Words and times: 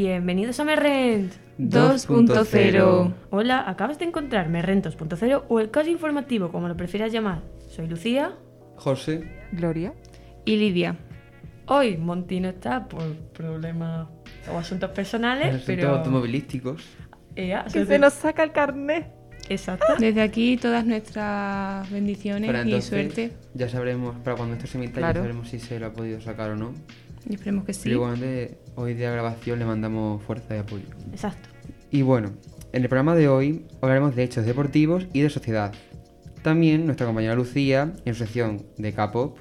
Bienvenidos 0.00 0.60
a 0.60 0.64
Merrent 0.64 1.32
2.0. 1.58 3.14
Hola, 3.30 3.64
acabas 3.66 3.98
de 3.98 4.04
encontrar 4.04 4.50
Merrent 4.50 4.84
2.0 4.84 5.44
o 5.48 5.58
el 5.58 5.70
caso 5.70 5.88
informativo, 5.88 6.52
como 6.52 6.68
lo 6.68 6.76
prefieras 6.76 7.10
llamar. 7.10 7.40
Soy 7.70 7.88
Lucía. 7.88 8.36
José. 8.74 9.26
Gloria. 9.52 9.94
Y 10.44 10.56
Lidia. 10.56 10.96
Hoy 11.64 11.96
Monty 11.96 12.40
no 12.40 12.50
está 12.50 12.86
por 12.86 13.10
problemas 13.32 14.08
o 14.52 14.58
asuntos 14.58 14.90
personales, 14.90 15.46
Asuntos 15.46 15.64
pero... 15.64 15.88
automovilísticos. 15.96 16.84
Ella 17.34 17.64
Que 17.64 17.86
se 17.86 17.98
nos 17.98 18.12
saca 18.12 18.42
el 18.42 18.52
carnet. 18.52 19.06
Exacto. 19.48 19.94
Desde 19.98 20.20
aquí 20.20 20.58
todas 20.58 20.84
nuestras 20.84 21.90
bendiciones 21.90 22.66
y 22.66 22.82
suerte. 22.82 23.32
Ya 23.54 23.70
sabremos, 23.70 24.14
para 24.16 24.36
cuando 24.36 24.56
esto 24.56 24.66
se 24.66 24.76
emita, 24.76 24.98
Claro. 24.98 25.14
ya 25.14 25.20
sabremos 25.20 25.48
si 25.48 25.58
se 25.58 25.80
lo 25.80 25.86
ha 25.86 25.92
podido 25.94 26.20
sacar 26.20 26.50
o 26.50 26.56
no. 26.56 26.74
Y 27.28 27.34
esperemos 27.34 27.64
que 27.64 27.72
sí. 27.72 27.80
Pero 27.84 27.96
igualmente, 27.96 28.58
hoy 28.74 28.94
día 28.94 29.08
de 29.08 29.14
grabación 29.14 29.58
le 29.58 29.64
mandamos 29.64 30.22
fuerza 30.22 30.54
y 30.54 30.58
apoyo. 30.58 30.84
Exacto. 31.12 31.48
Y 31.90 32.02
bueno, 32.02 32.32
en 32.72 32.82
el 32.82 32.88
programa 32.88 33.14
de 33.14 33.28
hoy 33.28 33.66
hablaremos 33.80 34.14
de 34.14 34.24
hechos 34.24 34.44
deportivos 34.46 35.06
y 35.12 35.22
de 35.22 35.30
sociedad. 35.30 35.72
También 36.42 36.86
nuestra 36.86 37.06
compañera 37.06 37.34
Lucía, 37.34 37.92
en 38.04 38.14
su 38.14 38.24
sección 38.24 38.66
de 38.78 38.92
K-pop, 38.92 39.38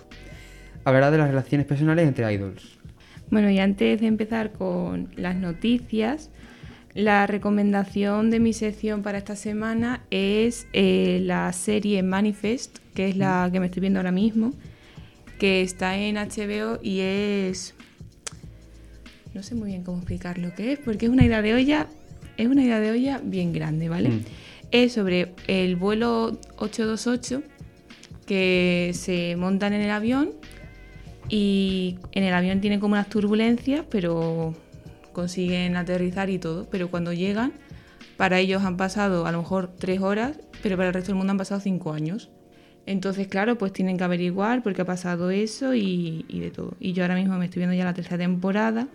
hablará 0.84 1.12
de 1.12 1.18
las 1.18 1.28
relaciones 1.28 1.68
personales 1.68 2.08
entre 2.08 2.32
idols. 2.34 2.80
Bueno, 3.30 3.50
y 3.50 3.60
antes 3.60 4.00
de 4.02 4.08
empezar 4.08 4.52
con 4.52 5.10
las 5.16 5.36
noticias, 5.36 6.32
la 6.94 7.28
recomendación 7.28 8.32
de 8.32 8.40
mi 8.40 8.54
sección 8.54 9.04
para 9.04 9.18
esta 9.18 9.36
semana 9.36 10.04
es 10.12 10.68
eh, 10.74 11.20
la 11.24 11.52
serie 11.52 12.04
Manifest, 12.04 12.78
que 12.94 13.10
es 13.10 13.18
la 13.18 13.50
que 13.52 13.60
me 13.60 13.66
estoy 13.66 13.82
viendo 13.82 14.00
ahora 14.00 14.12
mismo, 14.12 14.54
que 15.40 15.62
está 15.62 15.98
en 15.98 16.16
HBO 16.16 16.80
y 16.82 17.00
es... 17.02 17.74
No 19.34 19.44
sé 19.44 19.56
muy 19.56 19.70
bien 19.70 19.84
cómo 19.84 19.98
explicar 19.98 20.38
lo 20.38 20.54
que 20.56 20.74
es, 20.74 20.80
porque 20.80 21.08
es 21.08 21.12
una 21.12 21.26
idea 21.26 21.42
de 21.42 21.54
olla, 21.54 21.88
es 22.38 22.48
una 22.48 22.64
idea 22.64 22.80
de 22.80 22.92
olla 22.92 23.22
bien 23.24 23.52
grande, 23.52 23.90
¿vale? 23.90 24.10
Mm. 24.10 24.26
Es 24.72 24.94
sobre 24.94 25.34
el 25.48 25.76
vuelo 25.76 26.40
828 26.58 27.44
que 28.26 28.92
se 28.94 29.36
montan 29.36 29.74
en 29.74 29.82
el 29.82 29.92
avión 29.92 30.32
y 31.30 31.98
en 32.12 32.24
el 32.24 32.34
avión 32.34 32.62
tienen 32.62 32.80
como 32.80 32.94
unas 32.94 33.10
turbulencias, 33.10 33.86
pero 33.90 34.56
consiguen 35.14 35.76
aterrizar 35.76 36.30
y 36.30 36.40
todo. 36.40 36.68
Pero 36.70 36.90
cuando 36.90 37.14
llegan, 37.14 37.54
para 38.18 38.40
ellos 38.40 38.64
han 38.64 38.78
pasado 38.78 39.26
a 39.26 39.32
lo 39.32 39.40
mejor 39.40 39.74
tres 39.78 40.02
horas, 40.02 40.40
pero 40.62 40.78
para 40.78 40.90
el 40.90 40.94
resto 40.94 41.08
del 41.08 41.18
mundo 41.18 41.32
han 41.32 41.38
pasado 41.38 41.60
cinco 41.62 41.94
años. 41.94 42.30
Entonces, 42.86 43.28
claro, 43.28 43.58
pues 43.58 43.74
tienen 43.74 43.98
que 43.98 44.04
averiguar 44.04 44.62
por 44.62 44.74
qué 44.74 44.82
ha 44.84 44.86
pasado 44.86 45.32
eso 45.32 45.74
y, 45.74 46.26
y 46.28 46.40
de 46.40 46.52
todo. 46.52 46.76
Y 46.80 46.94
yo 46.94 47.04
ahora 47.04 47.16
mismo 47.16 47.38
me 47.38 47.46
estoy 47.46 47.62
viendo 47.62 47.76
ya 47.76 47.84
la 47.86 47.94
tercera 47.94 48.18
temporada. 48.18 48.88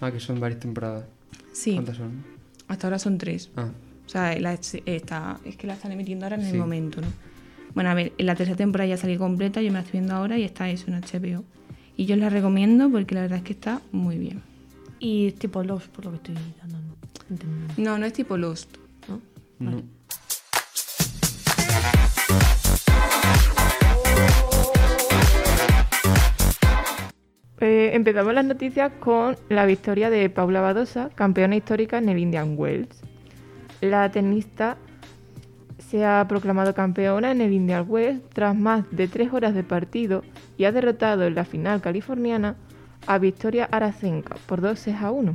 Ah, 0.00 0.10
que 0.10 0.20
son 0.20 0.40
varias 0.40 0.60
temporadas. 0.60 1.04
Sí, 1.52 1.74
¿Cuántas 1.74 1.96
son? 1.98 2.24
hasta 2.68 2.86
ahora 2.86 2.98
son 2.98 3.18
tres. 3.18 3.50
Ah, 3.56 3.68
O 4.06 4.08
sea, 4.08 4.38
la, 4.40 4.54
está, 4.54 5.38
es 5.44 5.56
que 5.56 5.66
la 5.66 5.74
están 5.74 5.92
emitiendo 5.92 6.24
ahora 6.26 6.36
en 6.36 6.42
el 6.46 6.52
Sí. 6.52 6.56
momento, 6.58 7.00
¿no? 7.00 7.08
Bueno, 7.74 7.90
a 7.90 7.94
ver, 7.94 8.12
la 8.18 8.34
tercera 8.34 8.56
temporada 8.56 8.88
ya 8.88 8.96
salió 8.96 9.18
completa, 9.18 9.60
yo 9.60 9.68
me 9.68 9.74
la 9.74 9.80
estoy 9.80 10.00
viendo 10.00 10.14
ahora 10.14 10.38
y 10.38 10.42
está 10.44 10.70
eso 10.70 10.86
en 10.88 10.94
HBO. 11.00 11.44
Y 11.98 12.06
yo 12.06 12.16
la 12.16 12.30
recomiendo 12.30 12.90
porque 12.90 13.14
la 13.14 13.20
verdad 13.22 13.38
es 13.38 13.44
que 13.44 13.52
está 13.52 13.80
muy 13.92 14.16
bien. 14.18 14.40
Y 14.98 15.26
es 15.28 15.34
tipo 15.34 15.62
Lost, 15.62 15.88
por 15.88 16.06
lo 16.06 16.10
que 16.12 16.16
estoy 16.16 16.34
dando. 16.62 16.78
No, 17.76 17.98
no 17.98 18.06
es 18.06 18.12
tipo 18.14 18.36
Lost. 18.38 18.76
¿no? 19.08 19.20
no. 19.58 19.82
Eh, 27.68 27.96
empezamos 27.96 28.32
las 28.32 28.44
noticias 28.44 28.92
con 29.00 29.36
la 29.48 29.66
victoria 29.66 30.08
de 30.08 30.30
Paula 30.30 30.60
Badosa, 30.60 31.10
campeona 31.16 31.56
histórica 31.56 31.98
en 31.98 32.08
el 32.08 32.18
Indian 32.18 32.54
Wells. 32.56 33.02
La 33.80 34.08
tenista 34.12 34.76
se 35.78 36.04
ha 36.04 36.24
proclamado 36.28 36.74
campeona 36.74 37.32
en 37.32 37.40
el 37.40 37.52
Indian 37.52 37.84
Wells 37.88 38.22
tras 38.32 38.54
más 38.54 38.84
de 38.92 39.08
tres 39.08 39.32
horas 39.32 39.52
de 39.52 39.64
partido 39.64 40.22
y 40.56 40.62
ha 40.62 40.70
derrotado 40.70 41.24
en 41.24 41.34
la 41.34 41.44
final 41.44 41.80
californiana 41.80 42.54
a 43.08 43.18
Victoria 43.18 43.64
Arazenka 43.64 44.36
por 44.46 44.60
2 44.60 44.78
6 44.78 44.96
a 45.00 45.10
1. 45.10 45.34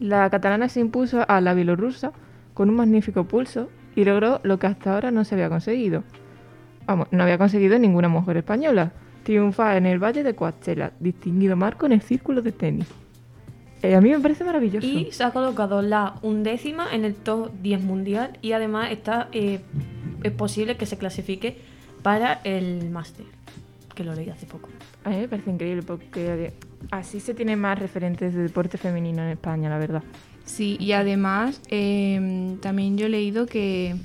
La 0.00 0.30
catalana 0.30 0.70
se 0.70 0.80
impuso 0.80 1.26
a 1.28 1.42
la 1.42 1.52
bielorrusa 1.52 2.12
con 2.54 2.70
un 2.70 2.76
magnífico 2.76 3.24
pulso 3.24 3.68
y 3.94 4.06
logró 4.06 4.40
lo 4.44 4.58
que 4.58 4.66
hasta 4.66 4.94
ahora 4.94 5.10
no 5.10 5.24
se 5.24 5.34
había 5.34 5.50
conseguido. 5.50 6.04
Vamos, 6.86 7.08
no 7.10 7.22
había 7.22 7.36
conseguido 7.36 7.78
ninguna 7.78 8.08
mujer 8.08 8.38
española. 8.38 8.92
Triunfar 9.24 9.76
en 9.76 9.86
el 9.86 9.98
Valle 9.98 10.22
de 10.22 10.34
Coachella, 10.34 10.92
distinguido 11.00 11.56
marco 11.56 11.86
en 11.86 11.92
el 11.92 12.02
círculo 12.02 12.42
de 12.42 12.52
tenis. 12.52 12.86
Eh, 13.82 13.94
a 13.94 14.00
mí 14.00 14.10
me 14.10 14.20
parece 14.20 14.44
maravilloso. 14.44 14.86
Y 14.86 15.10
se 15.12 15.24
ha 15.24 15.30
colocado 15.30 15.82
la 15.82 16.14
undécima 16.22 16.94
en 16.94 17.04
el 17.04 17.14
top 17.14 17.50
10 17.60 17.82
mundial 17.82 18.38
y 18.40 18.52
además 18.52 18.90
está 18.92 19.28
eh, 19.32 19.60
es 20.22 20.32
posible 20.32 20.76
que 20.76 20.86
se 20.86 20.96
clasifique 20.96 21.58
para 22.02 22.40
el 22.44 22.90
máster, 22.90 23.26
que 23.94 24.04
lo 24.04 24.14
leí 24.14 24.30
hace 24.30 24.46
poco. 24.46 24.70
A 25.04 25.10
mí 25.10 25.16
me 25.16 25.28
parece 25.28 25.50
increíble 25.50 25.82
porque 25.82 26.52
así 26.90 27.20
se 27.20 27.34
tiene 27.34 27.56
más 27.56 27.78
referentes 27.78 28.34
de 28.34 28.42
deporte 28.42 28.78
femenino 28.78 29.22
en 29.22 29.28
España, 29.28 29.68
la 29.68 29.78
verdad. 29.78 30.02
Sí, 30.44 30.76
y 30.80 30.92
además 30.92 31.60
eh, 31.68 32.56
también 32.60 32.98
yo 32.98 33.06
he 33.06 33.10
leído 33.10 33.46
que 33.46 33.96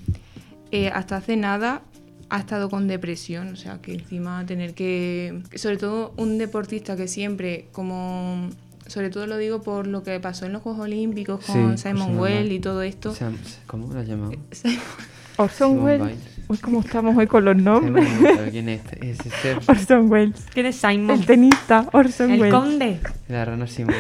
eh, 0.72 0.90
hasta 0.90 1.18
hace 1.18 1.36
nada 1.36 1.82
ha 2.30 2.40
estado 2.40 2.70
con 2.70 2.88
depresión, 2.88 3.50
o 3.54 3.56
sea 3.56 3.80
que 3.82 3.94
encima 3.94 4.46
tener 4.46 4.74
que, 4.74 5.42
sobre 5.56 5.78
todo 5.78 6.14
un 6.18 6.38
deportista 6.38 6.96
que 6.96 7.08
siempre, 7.08 7.68
como, 7.72 8.50
sobre 8.88 9.10
todo 9.10 9.26
lo 9.28 9.38
digo 9.38 9.62
por 9.64 9.88
lo 9.88 10.04
que 10.04 10.20
pasó 10.20 10.46
en 10.46 10.54
los 10.54 10.62
Juegos 10.62 10.82
Olímpicos 10.82 11.44
con 11.46 11.78
Simon 11.78 12.20
Well 12.20 12.52
y 12.52 12.60
todo 12.60 12.82
esto. 12.84 13.14
Sam- 13.16 13.38
¿Cómo 13.68 13.92
lo 13.94 14.00
has 14.00 14.08
llamado? 14.08 14.34
Orson 15.38 15.70
Simone 15.76 15.98
Welles. 16.04 16.18
Uy, 16.50 16.58
cómo 16.58 16.82
estamos 16.82 17.16
hoy 17.16 17.28
con 17.28 17.46
los 17.46 17.56
nombres. 17.56 18.08
Simon 18.10 18.50
¿Quién 18.52 18.70
es? 18.70 18.82
este? 18.84 19.10
Es 19.10 19.20
ese, 19.26 19.58
Orson 19.68 20.12
Welles. 20.12 20.46
¿Quién 20.54 20.66
es 20.66 20.76
Simon? 20.76 21.12
El 21.12 21.26
tenista, 21.26 21.88
Orson 21.94 22.32
El 22.32 22.42
Welles. 22.42 22.54
conde. 22.54 23.00
la 23.30 23.46
rana 23.46 23.66
Simón. 23.68 23.96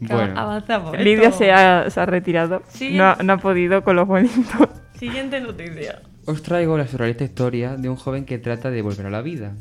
Bueno. 0.00 0.38
Avanzamos. 0.38 0.98
Lidia 0.98 1.32
se 1.32 1.50
ha, 1.50 1.88
se 1.88 1.98
ha 1.98 2.04
retirado. 2.04 2.62
No, 2.92 3.04
ha- 3.04 3.16
no 3.24 3.32
ha 3.32 3.38
podido 3.38 3.82
con 3.82 3.96
los 3.96 4.06
bonitos. 4.06 4.68
Siguiente 4.98 5.40
noticia. 5.40 6.02
Os 6.26 6.42
traigo 6.42 6.78
la 6.78 6.86
surrealista 6.86 7.24
historia 7.24 7.76
de 7.76 7.88
un 7.88 7.96
joven 7.96 8.24
que 8.24 8.38
trata 8.38 8.70
de 8.70 8.82
volver 8.82 9.06
a 9.06 9.10
la 9.10 9.22
vida. 9.22 9.56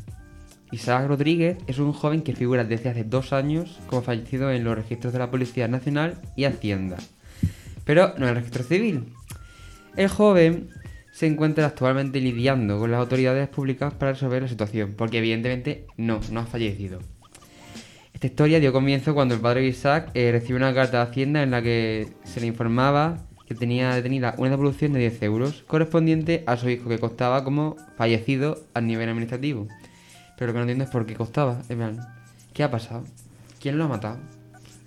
Isaac 0.71 1.07
Rodríguez 1.07 1.57
es 1.67 1.77
un 1.77 1.93
joven 1.93 2.21
que 2.21 2.35
figura 2.35 2.63
desde 2.63 2.89
hace 2.89 3.03
dos 3.03 3.33
años 3.33 3.79
como 3.87 4.01
fallecido 4.01 4.51
en 4.51 4.63
los 4.63 4.75
registros 4.75 5.13
de 5.13 5.19
la 5.19 5.29
Policía 5.29 5.67
Nacional 5.67 6.19
y 6.35 6.45
Hacienda, 6.45 6.97
pero 7.85 8.13
no 8.17 8.25
en 8.25 8.29
el 8.29 8.35
registro 8.35 8.63
civil. 8.63 9.13
El 9.95 10.07
joven 10.07 10.69
se 11.11 11.27
encuentra 11.27 11.67
actualmente 11.67 12.19
lidiando 12.19 12.79
con 12.79 12.89
las 12.89 12.99
autoridades 12.99 13.47
públicas 13.49 13.93
para 13.93 14.13
resolver 14.13 14.41
la 14.41 14.47
situación, 14.47 14.95
porque 14.97 15.19
evidentemente 15.19 15.85
no, 15.97 16.21
no 16.31 16.39
ha 16.39 16.45
fallecido. 16.45 16.99
Esta 18.13 18.27
historia 18.27 18.59
dio 18.59 18.71
comienzo 18.71 19.13
cuando 19.13 19.35
el 19.35 19.41
padre 19.41 19.61
de 19.61 19.67
Isaac 19.67 20.09
eh, 20.13 20.31
recibió 20.31 20.55
una 20.55 20.73
carta 20.73 20.97
de 20.97 21.11
Hacienda 21.11 21.43
en 21.43 21.51
la 21.51 21.61
que 21.61 22.07
se 22.23 22.39
le 22.39 22.47
informaba 22.47 23.27
que 23.53 23.59
tenía 23.59 23.93
detenida 23.95 24.35
una 24.37 24.51
devolución 24.51 24.93
de 24.93 24.99
10 24.99 25.23
euros 25.23 25.63
correspondiente 25.67 26.43
a 26.47 26.57
su 26.57 26.69
hijo 26.69 26.89
que 26.89 26.99
costaba 26.99 27.43
como 27.43 27.75
fallecido 27.97 28.59
a 28.73 28.81
nivel 28.81 29.09
administrativo. 29.09 29.67
Pero 30.37 30.47
lo 30.47 30.53
que 30.53 30.57
no 30.57 30.63
entiendo 30.63 30.83
es 30.85 30.89
por 30.89 31.05
qué 31.05 31.15
costaba. 31.15 31.61
En 31.69 31.77
plan, 31.77 31.99
¿qué 32.53 32.63
ha 32.63 32.71
pasado? 32.71 33.03
¿Quién 33.61 33.77
lo 33.77 33.85
ha 33.85 33.87
matado? 33.87 34.17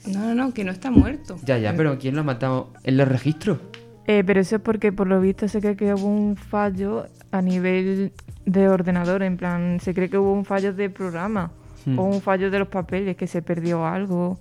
No, 0.06 0.20
no, 0.20 0.34
no, 0.34 0.54
que 0.54 0.64
no 0.64 0.72
está 0.72 0.90
muerto. 0.90 1.36
Ya, 1.44 1.58
ya, 1.58 1.74
pero 1.74 1.98
¿quién 1.98 2.14
lo 2.14 2.20
ha 2.20 2.24
matado 2.24 2.72
en 2.84 2.96
los 2.96 3.08
registros? 3.08 3.58
Eh, 4.06 4.22
pero 4.24 4.40
eso 4.40 4.56
es 4.56 4.62
porque 4.62 4.92
por 4.92 5.06
lo 5.06 5.20
visto 5.20 5.48
se 5.48 5.60
cree 5.60 5.76
que 5.76 5.92
hubo 5.94 6.06
un 6.06 6.36
fallo 6.36 7.06
a 7.32 7.42
nivel 7.42 8.12
de 8.44 8.68
ordenador, 8.68 9.22
en 9.22 9.36
plan, 9.36 9.80
se 9.80 9.94
cree 9.94 10.08
que 10.08 10.18
hubo 10.18 10.32
un 10.32 10.44
fallo 10.44 10.72
de 10.72 10.90
programa 10.90 11.50
Hmm. 11.86 11.98
o 12.00 12.04
un 12.04 12.20
fallo 12.20 12.50
de 12.50 12.58
los 12.58 12.68
papeles, 12.68 13.16
que 13.16 13.26
se 13.26 13.42
perdió 13.42 13.86
algo. 13.86 14.38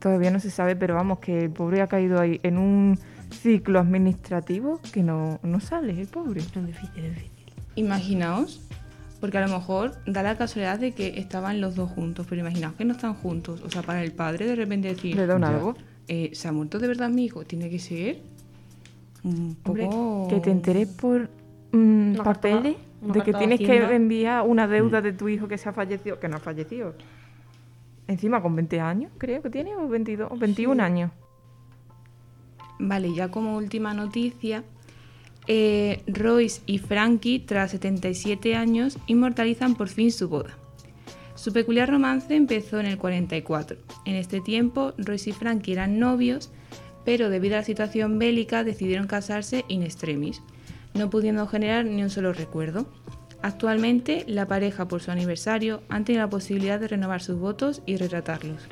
Todavía 0.00 0.30
no 0.30 0.40
se 0.40 0.50
sabe, 0.50 0.76
pero 0.76 0.94
vamos, 0.94 1.20
que 1.20 1.44
el 1.44 1.50
pobre 1.50 1.82
ha 1.82 1.86
caído 1.86 2.20
ahí 2.20 2.40
en 2.42 2.58
un 2.58 2.98
ciclo 3.32 3.78
administrativo 3.78 4.80
que 4.92 5.02
no, 5.02 5.38
no 5.42 5.60
sale, 5.60 6.00
el 6.00 6.06
pobre. 6.08 6.40
Es 6.40 6.52
difícil, 6.66 7.04
es 7.04 7.14
difícil. 7.14 7.30
Imaginaos, 7.76 8.60
porque 9.20 9.38
a 9.38 9.46
lo 9.46 9.52
mejor 9.58 9.92
da 10.06 10.22
la 10.22 10.36
casualidad 10.36 10.78
de 10.78 10.92
que 10.92 11.18
estaban 11.18 11.60
los 11.60 11.74
dos 11.76 11.90
juntos, 11.90 12.26
pero 12.28 12.40
imaginaos 12.40 12.74
que 12.74 12.84
no 12.84 12.92
están 12.94 13.14
juntos. 13.14 13.62
O 13.62 13.70
sea, 13.70 13.82
para 13.82 14.02
el 14.02 14.12
padre 14.12 14.46
de 14.46 14.56
repente 14.56 14.88
decir, 14.88 15.16
Le 15.16 15.26
da 15.26 15.36
un 15.36 15.44
algo. 15.44 15.74
eh, 16.08 16.30
¿se 16.32 16.48
ha 16.48 16.52
muerto 16.52 16.78
de 16.78 16.88
verdad 16.88 17.08
mi 17.10 17.24
hijo? 17.26 17.44
Tiene 17.44 17.70
que 17.70 17.78
ser 17.78 18.18
un 19.22 19.56
Hombre, 19.64 19.84
poco... 19.86 20.28
Que 20.28 20.40
te 20.40 20.50
enteres 20.50 20.88
por 20.88 21.28
mm, 21.72 22.16
papeles 22.16 22.76
de 23.00 23.20
que 23.22 23.32
tienes 23.32 23.58
que 23.60 23.94
enviar 23.94 24.46
una 24.46 24.66
Mm. 24.66 24.70
deuda 24.70 25.00
de 25.02 25.12
tu 25.12 25.28
hijo 25.28 25.46
que 25.48 25.56
se 25.58 25.68
ha 25.68 25.72
fallecido, 25.72 26.18
que 26.18 26.28
no 26.28 26.36
ha 26.36 26.40
fallecido. 26.40 26.94
Encima 28.08 28.42
con 28.42 28.56
20 28.56 28.80
años, 28.80 29.12
creo 29.18 29.40
que 29.40 29.50
tiene, 29.50 29.76
o 29.76 29.86
22, 29.88 30.32
o 30.32 30.36
21 30.36 30.80
años. 30.80 31.12
Vale, 32.82 33.12
ya 33.12 33.30
como 33.30 33.56
última 33.56 33.92
noticia, 33.92 34.64
eh, 35.46 36.02
Royce 36.06 36.62
y 36.64 36.78
Frankie, 36.78 37.38
tras 37.40 37.72
77 37.72 38.56
años, 38.56 38.96
inmortalizan 39.06 39.74
por 39.74 39.88
fin 39.88 40.10
su 40.10 40.28
boda. 40.30 40.56
Su 41.34 41.52
peculiar 41.52 41.90
romance 41.90 42.34
empezó 42.34 42.80
en 42.80 42.86
el 42.86 42.96
44. 42.96 43.76
En 44.06 44.14
este 44.14 44.40
tiempo, 44.40 44.94
Royce 44.96 45.30
y 45.30 45.32
Frankie 45.34 45.72
eran 45.72 45.98
novios, 45.98 46.50
pero 47.04 47.28
debido 47.28 47.56
a 47.56 47.58
la 47.58 47.64
situación 47.64 48.18
bélica 48.18 48.64
decidieron 48.64 49.06
casarse 49.06 49.66
in 49.68 49.82
extremis, 49.82 50.42
no 50.94 51.10
pudiendo 51.10 51.46
generar 51.46 51.84
ni 51.84 52.02
un 52.02 52.10
solo 52.10 52.32
recuerdo. 52.32 52.86
Actualmente, 53.42 54.24
la 54.26 54.46
pareja 54.46 54.88
por 54.88 55.02
su 55.02 55.10
aniversario 55.10 55.82
han 55.90 56.04
tenido 56.04 56.24
la 56.24 56.30
posibilidad 56.30 56.80
de 56.80 56.88
renovar 56.88 57.20
sus 57.20 57.38
votos 57.38 57.82
y 57.84 57.96
retratarlos. 57.96 58.68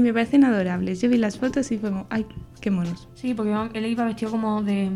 Y 0.00 0.02
me 0.02 0.14
parecen 0.14 0.44
adorables. 0.44 0.98
Yo 1.02 1.10
vi 1.10 1.18
las 1.18 1.36
fotos 1.38 1.70
y 1.72 1.76
fue 1.76 1.90
como, 1.90 2.06
¡ay, 2.08 2.24
qué 2.62 2.70
monos! 2.70 3.06
Sí, 3.12 3.34
porque 3.34 3.54
él 3.74 3.84
iba 3.84 4.02
vestido 4.06 4.30
como 4.30 4.62
de, 4.62 4.90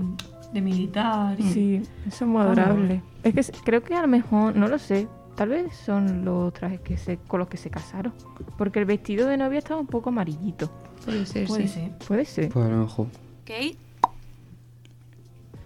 de 0.55 0.61
militar. 0.63 1.39
y- 1.39 1.43
Sí, 1.43 1.83
eso 2.07 2.25
es 2.25 2.31
muy 2.31 2.41
adorable. 2.41 3.03
Es 3.23 3.35
que 3.35 3.59
creo 3.65 3.83
que 3.83 3.95
a 3.95 4.01
lo 4.01 4.09
mejor, 4.09 4.57
no 4.57 4.67
lo 4.67 4.79
sé, 4.79 5.07
tal 5.37 5.51
vez 5.51 5.77
son 5.77 6.25
los 6.25 6.55
trajes 6.55 6.81
que 6.81 6.97
se, 6.97 7.19
con 7.19 7.39
los 7.41 7.49
que 7.49 7.59
se 7.59 7.69
casaron. 7.69 8.15
Porque 8.57 8.79
el 8.79 8.87
vestido 8.87 9.29
de 9.29 9.37
novia 9.37 9.59
estaba 9.59 9.79
un 9.79 9.87
poco 9.87 10.09
amarillito. 10.09 10.71
Puede 11.05 11.27
ser, 11.27 11.47
Puede 11.49 11.69
sí. 11.69 11.75
ser. 11.75 11.99
Puede 12.09 12.25
ser. 12.25 12.49
Pues 12.49 12.65
a 12.65 12.69
lo 12.71 12.79
mejor. 12.79 13.09
Kate. 13.45 13.77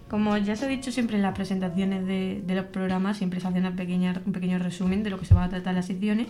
Como 0.09 0.35
ya 0.37 0.55
se 0.55 0.65
ha 0.65 0.67
dicho 0.67 0.91
siempre 0.91 1.17
en 1.17 1.21
las 1.21 1.35
presentaciones 1.35 2.05
de, 2.05 2.41
de 2.45 2.55
los 2.55 2.65
programas, 2.65 3.17
siempre 3.17 3.39
se 3.39 3.47
hace 3.47 3.59
una 3.59 3.75
pequeña, 3.75 4.21
un 4.25 4.33
pequeño 4.33 4.57
resumen 4.57 5.03
de 5.03 5.11
lo 5.11 5.19
que 5.19 5.25
se 5.25 5.33
van 5.33 5.43
a 5.43 5.49
tratar 5.49 5.75
las 5.75 5.85
secciones. 5.85 6.27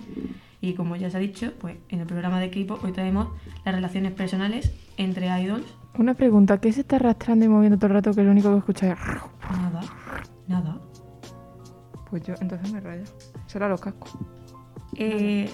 Y 0.62 0.74
como 0.74 0.98
ya 0.98 1.10
se 1.10 1.18
ha 1.18 1.20
dicho, 1.22 1.54
pues 1.60 1.78
en 1.88 2.02
el 2.02 2.06
programa 2.06 2.40
de 2.40 2.48
equipo 2.48 2.78
hoy 2.84 2.92
traemos 2.92 3.30
las 3.64 3.74
relaciones 3.74 4.12
personales 4.12 4.74
entre 4.98 5.28
idols. 5.42 5.66
Una 5.98 6.14
pregunta, 6.14 6.60
¿qué 6.60 6.74
se 6.74 6.82
está 6.82 6.98
arrastrando 6.98 7.46
y 7.46 7.48
moviendo 7.48 7.78
todo 7.78 7.88
el 7.88 7.94
rato 7.94 8.14
que 8.14 8.24
lo 8.24 8.32
único 8.32 8.52
que 8.52 8.58
escucha 8.58 8.92
es... 8.92 9.00
Nada, 9.50 9.82
nada. 10.48 10.82
Pues 12.10 12.24
yo, 12.24 12.34
entonces 12.42 12.72
me 12.74 12.82
raya. 12.82 13.04
Será 13.48 13.70
los 13.70 13.80
cascos. 13.80 14.18
Eh, 14.98 15.50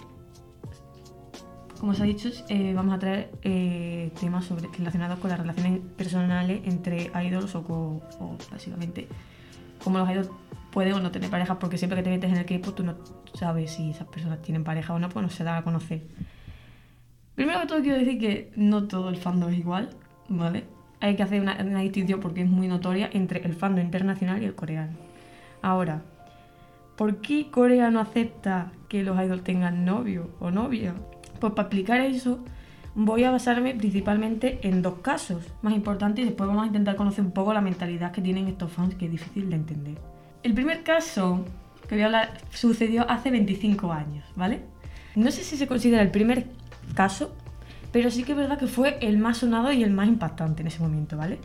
como 1.80 1.94
se 1.94 2.04
ha 2.04 2.06
dicho, 2.06 2.30
eh, 2.50 2.74
vamos 2.74 2.94
a 2.96 3.00
traer 3.00 3.32
eh, 3.44 4.12
temas 4.20 4.50
relacionados 4.50 5.20
con 5.20 5.30
las 5.30 5.40
relaciones 5.40 5.80
personales 5.98 6.62
entre 6.66 7.12
idols 7.26 7.56
o, 7.56 8.02
básicamente 8.52 9.08
cómo 9.84 10.00
los 10.00 10.10
idols 10.10 10.30
pueden 10.72 10.94
o 10.94 11.00
no 11.00 11.12
tener 11.12 11.30
parejas, 11.30 11.58
porque 11.58 11.78
siempre 11.78 11.98
que 11.98 12.04
te 12.04 12.10
metes 12.10 12.32
en 12.32 12.38
el 12.38 12.46
K-pop 12.46 12.76
tú 12.76 12.84
no 12.84 12.96
sabes 13.34 13.72
si 13.72 13.92
esas 13.92 14.08
personas 14.08 14.42
tienen 14.42 14.64
pareja 14.64 14.94
o 14.94 15.00
no, 15.00 15.10
pues 15.10 15.24
no 15.24 15.30
se 15.30 15.44
da 15.44 15.58
a 15.58 15.64
conocer. 15.64 16.04
Primero 17.36 17.62
que 17.62 17.68
todo 17.68 17.82
quiero 17.82 17.98
decir 17.98 18.20
que 18.20 18.52
no 18.56 18.88
todo 18.88 19.10
el 19.10 19.18
fandom 19.18 19.52
es 19.52 19.60
igual, 19.60 19.90
¿vale? 20.30 20.66
Hay 21.02 21.16
que 21.16 21.24
hacer 21.24 21.42
una, 21.42 21.58
una 21.62 21.82
distinción 21.82 22.20
porque 22.20 22.42
es 22.42 22.50
muy 22.50 22.68
notoria 22.68 23.10
entre 23.14 23.42
el 23.46 23.54
fandom 23.54 23.86
internacional 23.86 24.42
y 24.42 24.46
el 24.46 24.56
coreano. 24.56 24.94
Ahora, 25.62 26.04
¿Por 26.96 27.18
qué 27.18 27.52
Corea 27.52 27.92
no 27.92 28.00
acepta 28.00 28.72
que 28.88 29.04
los 29.04 29.22
idols 29.22 29.44
tengan 29.44 29.84
novio 29.84 30.30
o 30.40 30.50
novia? 30.50 30.96
Pues 31.40 31.54
para 31.54 31.68
explicar 31.68 32.02
eso 32.02 32.40
voy 32.96 33.26
a 33.26 33.32
basarme 33.32 33.76
principalmente 33.76 34.60
en 34.64 34.82
dos 34.82 34.96
casos 35.02 35.44
más 35.62 35.74
importantes 35.74 36.24
y 36.24 36.28
después 36.28 36.48
vamos 36.48 36.64
a 36.64 36.68
intentar 36.68 36.96
conocer 36.96 37.26
un 37.26 37.32
poco 37.32 37.54
la 37.54 37.62
mentalidad 37.62 38.12
que 38.12 38.22
tienen 38.22 38.48
estos 38.48 38.72
fans 38.72 38.96
que 38.96 39.06
es 39.06 39.12
difícil 39.12 39.50
de 39.50 39.56
entender. 39.58 39.98
El 40.44 40.54
primer 40.54 40.84
caso 40.84 41.46
que 41.88 41.96
voy 41.96 42.04
a 42.04 42.06
hablar 42.06 42.38
sucedió 42.52 43.10
hace 43.10 43.32
25 43.32 43.92
años, 43.92 44.26
¿vale? 44.36 44.62
No 45.16 45.30
sé 45.32 45.44
si 45.44 45.58
se 45.58 45.68
considera 45.68 46.02
el 46.02 46.12
primer 46.12 46.48
caso, 46.94 47.36
pero 47.92 48.10
sí 48.12 48.24
que 48.24 48.32
es 48.32 48.38
verdad 48.38 48.58
que 48.58 48.68
fue 48.68 48.98
el 49.02 49.18
más 49.18 49.40
sonado 49.40 49.72
y 49.72 49.84
el 49.84 49.92
más 49.92 50.08
impactante 50.08 50.62
en 50.62 50.68
ese 50.68 50.80
momento, 50.82 51.18
¿vale? 51.18 51.40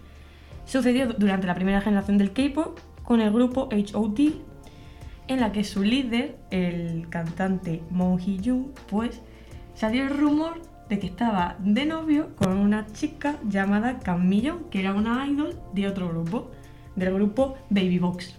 Sucedió 0.67 1.13
durante 1.13 1.47
la 1.47 1.55
primera 1.55 1.81
generación 1.81 2.17
del 2.17 2.33
K-pop 2.33 2.79
con 3.03 3.21
el 3.21 3.33
grupo 3.33 3.69
H.O.T 3.73 4.51
en 5.31 5.41
la 5.41 5.53
que 5.53 5.63
su 5.63 5.85
líder, 5.85 6.37
el 6.51 7.09
cantante 7.09 7.83
Moon 7.91 8.19
Hee-jung, 8.19 8.73
pues 8.89 9.21
salió 9.81 10.03
el 10.03 10.11
rumor 10.11 10.61
de 10.91 10.99
que 10.99 11.07
estaba 11.07 11.57
de 11.59 11.87
novio 11.87 12.37
con 12.37 12.59
una 12.59 12.87
chica 12.93 13.37
llamada 13.49 13.99
Cam 13.99 14.29
Millon, 14.29 14.65
que 14.71 14.81
era 14.81 14.93
una 14.93 15.27
idol 15.27 15.59
de 15.73 15.89
otro 15.89 16.11
grupo, 16.11 16.51
del 16.97 17.15
grupo 17.15 17.57
Baby 17.71 17.99
Box, 17.99 18.37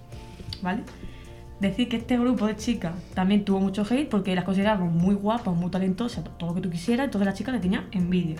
¿vale? 0.61 0.83
Decir 1.59 1.89
que 1.89 1.97
este 1.97 2.15
grupo 2.19 2.45
de 2.45 2.55
chicas 2.57 2.93
también 3.15 3.43
tuvo 3.43 3.59
mucho 3.59 3.81
hate 3.89 4.07
porque 4.07 4.35
las 4.35 4.43
consideraban 4.43 4.95
muy 4.95 5.15
guapas, 5.15 5.55
muy 5.55 5.71
talentosas, 5.71 6.23
todo 6.37 6.49
lo 6.49 6.55
que 6.55 6.61
tú 6.61 6.69
quisieras, 6.69 7.05
entonces 7.05 7.25
la 7.25 7.33
chica 7.33 7.51
le 7.51 7.57
tenía 7.57 7.87
envidia. 7.89 8.35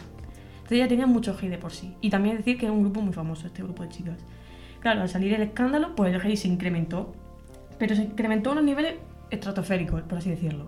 Entonces 0.57 0.77
ella 0.77 0.88
tenía 0.88 1.07
mucho 1.07 1.36
hate 1.36 1.50
de 1.50 1.57
por 1.57 1.71
sí. 1.71 1.95
Y 2.01 2.12
también 2.12 2.38
decir 2.38 2.59
que 2.59 2.68
era 2.68 2.74
un 2.74 2.83
grupo 2.83 3.01
muy 3.01 3.13
famoso, 3.13 3.48
este 3.48 3.63
grupo 3.63 3.81
de 3.81 3.89
chicas. 3.89 4.19
Claro, 4.80 5.01
al 5.01 5.09
salir 5.09 5.33
el 5.33 5.42
escándalo, 5.42 5.95
pues 5.95 6.13
el 6.13 6.21
hate 6.21 6.38
se 6.38 6.48
incrementó 6.48 7.15
pero 7.80 7.95
se 7.95 8.03
incrementó 8.03 8.51
a 8.51 8.53
unos 8.53 8.65
niveles 8.65 8.94
estratosféricos, 9.31 10.03
por 10.03 10.19
así 10.19 10.30
decirlo. 10.30 10.68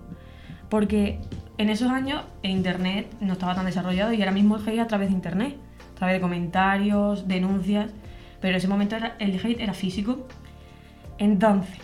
Porque 0.68 1.20
en 1.58 1.70
esos 1.70 1.90
años 1.90 2.22
el 2.42 2.52
Internet 2.52 3.08
no 3.22 3.34
estaba 3.34 3.56
tan 3.56 3.66
desarrollado 3.66 4.14
y 4.14 4.20
ahora 4.22 4.32
mismo 4.32 4.58
el 4.58 4.68
hate 4.68 4.80
a 4.80 4.88
través 4.88 5.10
de 5.10 5.14
Internet, 5.16 5.56
a 5.94 5.96
través 5.96 6.16
de 6.16 6.22
comentarios, 6.22 7.28
denuncias, 7.28 7.92
pero 8.42 8.52
en 8.52 8.58
ese 8.58 8.68
momento 8.68 8.96
era- 8.96 9.16
el 9.20 9.36
hate 9.44 9.60
era 9.62 9.74
físico. 9.74 10.28
Entonces, 11.18 11.78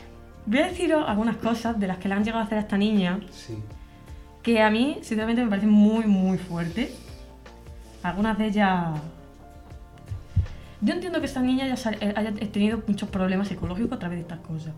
voy 0.45 0.59
a 0.59 0.67
deciros 0.67 1.07
algunas 1.07 1.37
cosas 1.37 1.79
de 1.79 1.87
las 1.87 1.97
que 1.99 2.07
le 2.09 2.15
han 2.15 2.23
llegado 2.23 2.41
a 2.41 2.45
hacer 2.45 2.57
a 2.57 2.61
esta 2.61 2.77
niña 2.77 3.19
Sí. 3.31 3.57
que 4.41 4.61
a 4.61 4.69
mí, 4.69 4.95
sinceramente, 5.01 5.43
me 5.43 5.49
parecen 5.49 5.69
muy, 5.69 6.05
muy 6.05 6.37
fuertes. 6.37 6.97
Algunas 8.03 8.37
de 8.37 8.47
ellas... 8.47 8.99
Yo 10.81 10.93
entiendo 10.93 11.19
que 11.19 11.25
esta 11.25 11.41
niña 11.41 11.67
eh, 11.67 12.13
haya 12.15 12.33
tenido 12.33 12.81
muchos 12.87 13.09
problemas 13.09 13.49
psicológicos 13.49 13.91
a 13.93 13.99
través 13.99 14.17
de 14.17 14.21
estas 14.21 14.39
cosas. 14.39 14.73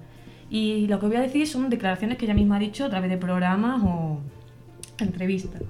Y 0.49 0.87
lo 0.87 0.99
que 0.99 1.05
voy 1.05 1.15
a 1.15 1.21
decir 1.21 1.47
son 1.47 1.69
declaraciones 1.69 2.17
que 2.17 2.25
ella 2.25 2.33
misma 2.33 2.55
ha 2.55 2.59
dicho 2.59 2.85
a 2.85 2.89
través 2.89 3.09
de 3.09 3.17
programas 3.17 3.81
o 3.85 4.19
entrevistas. 5.01 5.61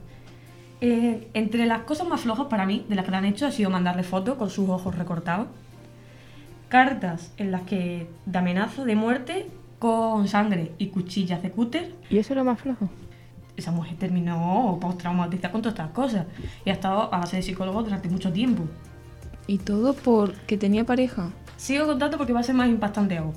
Eh, 0.82 1.30
entre 1.34 1.66
las 1.66 1.84
cosas 1.84 2.08
más 2.08 2.22
flojas 2.22 2.48
para 2.48 2.66
mí 2.66 2.86
de 2.90 2.96
las 2.96 3.06
que 3.06 3.12
le 3.12 3.18
han 3.18 3.26
hecho 3.26 3.46
ha 3.46 3.52
sido 3.52 3.70
mandarle 3.70 4.04
fotos 4.04 4.36
con 4.38 4.50
sus 4.50 4.68
ojos 4.68 4.96
recortados, 4.98 5.48
cartas 6.70 7.32
en 7.38 7.52
las 7.52 7.62
que 7.64 8.08
de 8.26 8.38
amenaza 8.40 8.84
de 8.84 8.96
muerte 8.96 9.48
con 9.78 10.28
sangre 10.28 10.72
y 10.78 10.88
cuchillas 10.88 11.44
de 11.44 11.52
cúter 11.52 11.94
¿Y 12.10 12.18
eso 12.18 12.34
es 12.34 12.38
lo 12.38 12.44
más 12.44 12.60
flojo? 12.60 12.90
esa 13.58 13.72
mujer 13.72 13.96
terminó 13.98 14.78
postraumatizada 14.82 15.52
con 15.52 15.62
todas 15.62 15.74
estas 15.78 15.92
cosas 15.92 16.26
y 16.66 16.70
ha 16.70 16.74
estado 16.74 17.14
a 17.14 17.20
base 17.20 17.38
de 17.38 17.44
psicólogos 17.44 17.86
durante 17.86 18.10
mucho 18.10 18.32
tiempo. 18.32 18.64
Y 19.48 19.58
todo 19.58 19.94
porque 19.94 20.58
tenía 20.58 20.86
pareja. 20.86 21.30
Sigo 21.58 21.86
contando 21.86 22.18
porque 22.18 22.34
va 22.34 22.40
a 22.40 22.44
ser 22.44 22.56
más 22.56 22.70
impactante 22.70 23.18
aún. 23.18 23.34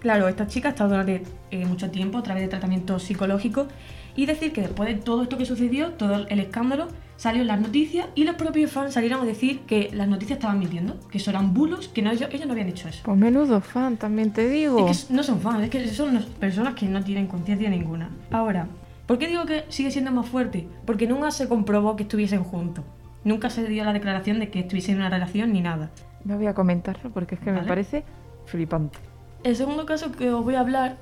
Claro, 0.00 0.28
esta 0.28 0.46
chica 0.46 0.68
ha 0.68 0.70
estado 0.70 0.90
durante 0.90 1.24
eh, 1.50 1.66
mucho 1.66 1.90
tiempo 1.90 2.18
a 2.18 2.22
través 2.22 2.42
de 2.42 2.48
tratamientos 2.48 3.02
psicológicos 3.02 3.66
y 4.18 4.26
decir 4.26 4.52
que 4.52 4.62
después 4.62 4.88
de 4.88 4.96
todo 4.96 5.22
esto 5.22 5.38
que 5.38 5.46
sucedió, 5.46 5.92
todo 5.92 6.26
el 6.26 6.40
escándalo, 6.40 6.88
salió 7.16 7.42
en 7.42 7.46
las 7.46 7.60
noticias 7.60 8.08
y 8.16 8.24
los 8.24 8.34
propios 8.34 8.68
fans 8.68 8.92
salieron 8.92 9.20
a 9.20 9.24
decir 9.24 9.60
que 9.60 9.90
las 9.92 10.08
noticias 10.08 10.38
estaban 10.38 10.58
mintiendo, 10.58 10.98
que 11.08 11.18
eso 11.18 11.30
eran 11.30 11.54
bulos, 11.54 11.86
que 11.86 12.02
no, 12.02 12.10
ellos, 12.10 12.28
ellos 12.32 12.46
no 12.46 12.52
habían 12.52 12.68
hecho 12.68 12.88
eso. 12.88 13.02
Pues 13.04 13.16
menudo 13.16 13.60
fan, 13.60 13.96
también 13.96 14.32
te 14.32 14.48
digo. 14.48 14.88
Es 14.88 15.04
que 15.04 15.14
no 15.14 15.22
son 15.22 15.40
fans, 15.40 15.62
es 15.62 15.70
que 15.70 15.86
son 15.86 16.20
personas 16.40 16.74
que 16.74 16.86
no 16.86 17.04
tienen 17.04 17.28
conciencia 17.28 17.70
ninguna. 17.70 18.10
Ahora, 18.32 18.66
¿por 19.06 19.18
qué 19.18 19.28
digo 19.28 19.46
que 19.46 19.66
sigue 19.68 19.92
siendo 19.92 20.10
más 20.10 20.28
fuerte? 20.28 20.66
Porque 20.84 21.06
nunca 21.06 21.30
se 21.30 21.46
comprobó 21.48 21.94
que 21.94 22.02
estuviesen 22.02 22.42
juntos. 22.42 22.84
Nunca 23.22 23.50
se 23.50 23.68
dio 23.68 23.84
la 23.84 23.92
declaración 23.92 24.40
de 24.40 24.50
que 24.50 24.58
estuviesen 24.58 24.96
en 24.96 25.02
una 25.02 25.10
relación 25.10 25.52
ni 25.52 25.60
nada. 25.60 25.90
No 26.24 26.36
voy 26.36 26.48
a 26.48 26.54
comentarlo 26.54 27.10
porque 27.10 27.36
es 27.36 27.40
que 27.40 27.52
me 27.52 27.62
parece 27.62 28.02
flipante. 28.46 28.98
El 29.44 29.54
segundo 29.54 29.86
caso 29.86 30.10
que 30.10 30.32
os 30.32 30.44
voy 30.44 30.56
a 30.56 30.60
hablar 30.60 30.96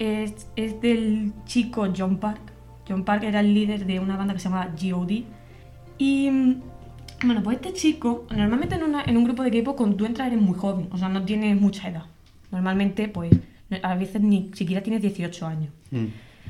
es, 0.00 0.48
es 0.56 0.80
del 0.80 1.32
chico 1.44 1.86
John 1.96 2.16
Park. 2.18 2.40
John 2.88 3.04
Park 3.04 3.22
era 3.22 3.38
el 3.40 3.54
líder 3.54 3.86
de 3.86 4.00
una 4.00 4.16
banda 4.16 4.34
que 4.34 4.40
se 4.40 4.48
llama 4.48 4.70
G.O.D. 4.76 5.24
Y 5.98 6.28
mm, 6.30 6.54
bueno, 7.26 7.42
pues 7.42 7.56
este 7.58 7.72
chico, 7.74 8.26
normalmente 8.34 8.74
en, 8.74 8.82
una- 8.82 9.04
en 9.04 9.16
un 9.16 9.24
grupo 9.24 9.42
de 9.44 9.50
K-pop 9.50 9.76
cuando 9.76 9.96
tú 9.96 10.06
entras 10.06 10.28
eres 10.28 10.40
muy 10.40 10.58
joven, 10.58 10.88
o 10.90 10.98
sea, 10.98 11.08
no 11.08 11.22
tienes 11.24 11.60
mucha 11.60 11.88
edad. 11.88 12.04
Normalmente, 12.50 13.06
pues, 13.08 13.30
a 13.82 13.94
veces 13.94 14.20
ni 14.22 14.50
siquiera 14.54 14.82
tienes 14.82 15.02
18 15.02 15.46
años. 15.46 15.70
Mm. 15.92 16.06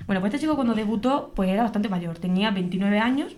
Bueno, 0.07 0.21
pues 0.21 0.33
este 0.33 0.45
chico 0.47 0.55
cuando 0.57 0.75
debutó, 0.75 1.33
pues 1.37 1.51
era 1.51 1.63
bastante 1.63 1.89
mayor. 1.91 2.17
Tenía 2.19 2.51
29 2.53 2.99
años, 3.01 3.37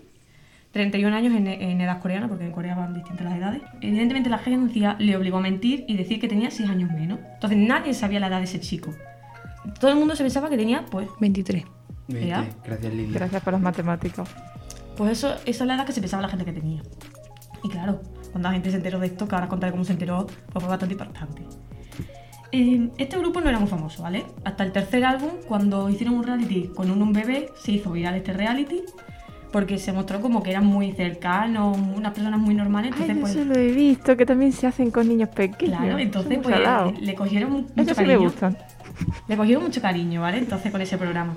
31 0.72 1.14
años 1.16 1.34
en, 1.34 1.46
en 1.48 1.80
edad 1.80 2.00
coreana, 2.00 2.28
porque 2.28 2.44
en 2.44 2.52
Corea 2.52 2.74
van 2.76 2.94
distintas 2.94 3.24
las 3.26 3.36
edades. 3.36 3.62
Evidentemente 3.80 4.30
la 4.30 4.36
agencia 4.36 4.94
le 5.00 5.16
obligó 5.16 5.38
a 5.38 5.40
mentir 5.40 5.84
y 5.88 5.96
decir 5.96 6.20
que 6.20 6.28
tenía 6.28 6.50
6 6.50 6.68
años 6.70 6.90
menos. 6.92 7.18
Entonces 7.34 7.58
nadie 7.58 7.94
sabía 7.94 8.20
la 8.20 8.28
edad 8.28 8.38
de 8.38 8.44
ese 8.44 8.60
chico. 8.60 8.94
Todo 9.80 9.90
el 9.90 9.96
mundo 9.96 10.14
se 10.16 10.22
pensaba 10.22 10.48
que 10.50 10.56
tenía, 10.56 10.84
pues, 10.90 11.08
23. 11.20 11.64
Vete, 12.08 12.26
¿Ya? 12.26 12.48
Gracias, 12.64 12.92
Lidia. 12.94 13.14
Gracias 13.18 13.42
por 13.42 13.52
las 13.52 13.62
matemáticas. 13.62 14.28
pues 14.96 15.12
eso, 15.12 15.34
esa 15.46 15.64
es 15.64 15.66
la 15.68 15.74
edad 15.76 15.86
que 15.86 15.92
se 15.92 16.00
pensaba 16.00 16.22
la 16.22 16.28
gente 16.28 16.44
que 16.44 16.52
tenía. 16.52 16.82
Y 17.64 17.68
claro, 17.68 18.00
cuando 18.32 18.48
la 18.48 18.52
gente 18.54 18.70
se 18.70 18.76
enteró 18.76 18.98
de 18.98 19.06
esto, 19.06 19.28
que 19.28 19.34
ahora 19.34 19.48
contaré 19.48 19.70
cómo 19.72 19.84
se 19.84 19.92
enteró, 19.92 20.26
pues 20.26 20.62
fue 20.64 20.68
bastante 20.68 20.94
impactante. 20.94 21.42
Eh, 22.50 22.90
este 22.98 23.16
grupo 23.18 23.40
no 23.40 23.48
era 23.48 23.58
muy 23.58 23.68
famoso, 23.68 24.02
¿vale? 24.02 24.24
Hasta 24.44 24.64
el 24.64 24.72
tercer 24.72 25.04
álbum, 25.04 25.30
cuando 25.48 25.88
hicieron 25.88 26.16
un 26.16 26.24
reality 26.24 26.68
con 26.74 26.90
un, 26.90 27.00
un 27.00 27.12
bebé, 27.12 27.48
se 27.56 27.72
hizo 27.72 27.92
viral 27.92 28.14
este 28.16 28.34
reality, 28.34 28.82
porque 29.52 29.78
se 29.78 29.92
mostró 29.92 30.20
como 30.20 30.42
que 30.42 30.50
eran 30.50 30.66
muy 30.66 30.92
cercanos, 30.92 31.78
unas 31.78 32.12
personas 32.12 32.40
muy 32.40 32.54
normales. 32.54 32.92
Ay, 32.98 33.10
eso 33.10 33.20
pues, 33.20 33.36
lo 33.46 33.54
he 33.54 33.70
visto, 33.72 34.16
que 34.18 34.26
también 34.26 34.52
se 34.52 34.66
hacen 34.66 34.90
con 34.90 35.08
niños 35.08 35.30
pequeños. 35.30 35.78
claro, 35.78 35.98
entonces 35.98 36.40
pues 36.42 36.54
salados. 36.56 37.00
le 37.00 37.14
cogieron 37.14 37.52
mu- 37.52 37.58
mucho 37.60 37.72
Eso 37.76 37.94
sí 37.94 38.00
me 38.02 38.06
cariño. 38.08 38.20
gustan. 38.20 38.58
Le 39.28 39.36
cogieron 39.36 39.64
mucho 39.64 39.80
cariño, 39.80 40.20
¿vale? 40.22 40.38
Entonces 40.38 40.70
con 40.72 40.80
ese 40.80 40.96
programa. 40.98 41.34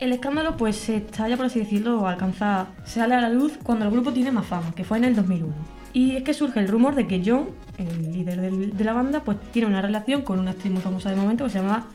el 0.00 0.12
escándalo 0.12 0.56
pues 0.56 0.76
se 0.76 0.96
estalla, 0.96 1.36
por 1.36 1.46
así 1.46 1.58
decirlo, 1.60 2.06
alcanza, 2.06 2.66
sale 2.84 3.14
a 3.14 3.20
la 3.20 3.28
luz 3.30 3.58
cuando 3.62 3.84
el 3.84 3.90
grupo 3.90 4.12
tiene 4.12 4.30
más 4.30 4.46
fama, 4.46 4.72
que 4.74 4.84
fue 4.84 4.98
en 4.98 5.04
el 5.04 5.16
2001. 5.16 5.52
Y 5.92 6.16
es 6.16 6.22
que 6.22 6.34
surge 6.34 6.60
el 6.60 6.68
rumor 6.68 6.94
de 6.94 7.06
que 7.08 7.22
John, 7.24 7.48
el 7.78 8.12
líder 8.12 8.40
de 8.52 8.84
la 8.84 8.92
banda, 8.92 9.22
pues 9.24 9.38
tiene 9.52 9.66
una 9.68 9.80
relación 9.82 10.22
con 10.22 10.38
una 10.38 10.50
actriz 10.52 10.70
muy 10.72 10.82
famosa 10.82 11.10
de 11.10 11.16
momento 11.16 11.44
que 11.44 11.50
se 11.50 11.58
llama 11.60 11.86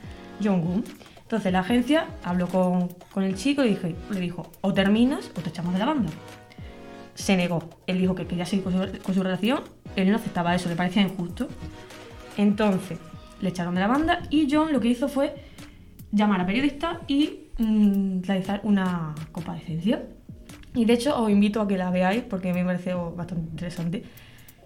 John 0.44 0.62
Goon. 0.62 0.84
Entonces 1.22 1.52
la 1.54 1.60
agencia 1.60 2.08
habló 2.24 2.48
con, 2.48 2.90
con 3.14 3.24
el 3.24 3.36
chico 3.36 3.64
y 3.64 3.70
dije- 3.70 3.96
le 4.12 4.20
dijo, 4.20 4.52
o 4.62 4.74
terminas 4.74 5.32
o 5.38 5.42
te 5.42 5.50
echamos 5.50 5.74
de 5.74 5.80
la 5.80 5.86
banda. 5.86 6.12
Se 7.16 7.38
negó. 7.38 7.70
Él 7.88 8.00
dijo 8.00 8.16
que 8.16 8.26
quería 8.28 8.46
seguir 8.46 8.66
con 8.66 9.16
su 9.16 9.24
relación, 9.24 9.62
él 9.96 10.10
no 10.10 10.18
aceptaba 10.18 10.54
eso, 10.56 10.68
le 10.70 10.76
parecía 10.76 11.04
injusto. 11.04 11.48
Entonces 12.38 12.98
le 13.44 13.50
echaron 13.50 13.76
de 13.76 13.82
la 13.82 13.88
banda 13.88 14.22
y 14.30 14.48
John 14.50 14.72
lo 14.72 14.80
que 14.80 14.88
hizo 14.88 15.08
fue 15.08 15.36
llamar 16.12 16.42
a 16.42 16.46
periodistas 16.46 17.00
y 17.08 17.42
mm, 17.58 18.24
realizar 18.24 18.62
una 18.64 19.14
comparecencia. 19.32 20.04
Y 20.74 20.86
de 20.86 20.94
hecho 20.94 21.22
os 21.22 21.30
invito 21.30 21.62
a 21.62 21.68
que 21.68 21.78
la 21.78 21.92
veáis 21.92 22.24
porque 22.24 22.54
me 22.54 22.64
pareció 22.64 23.12
bastante 23.12 23.52
interesante. 23.52 24.04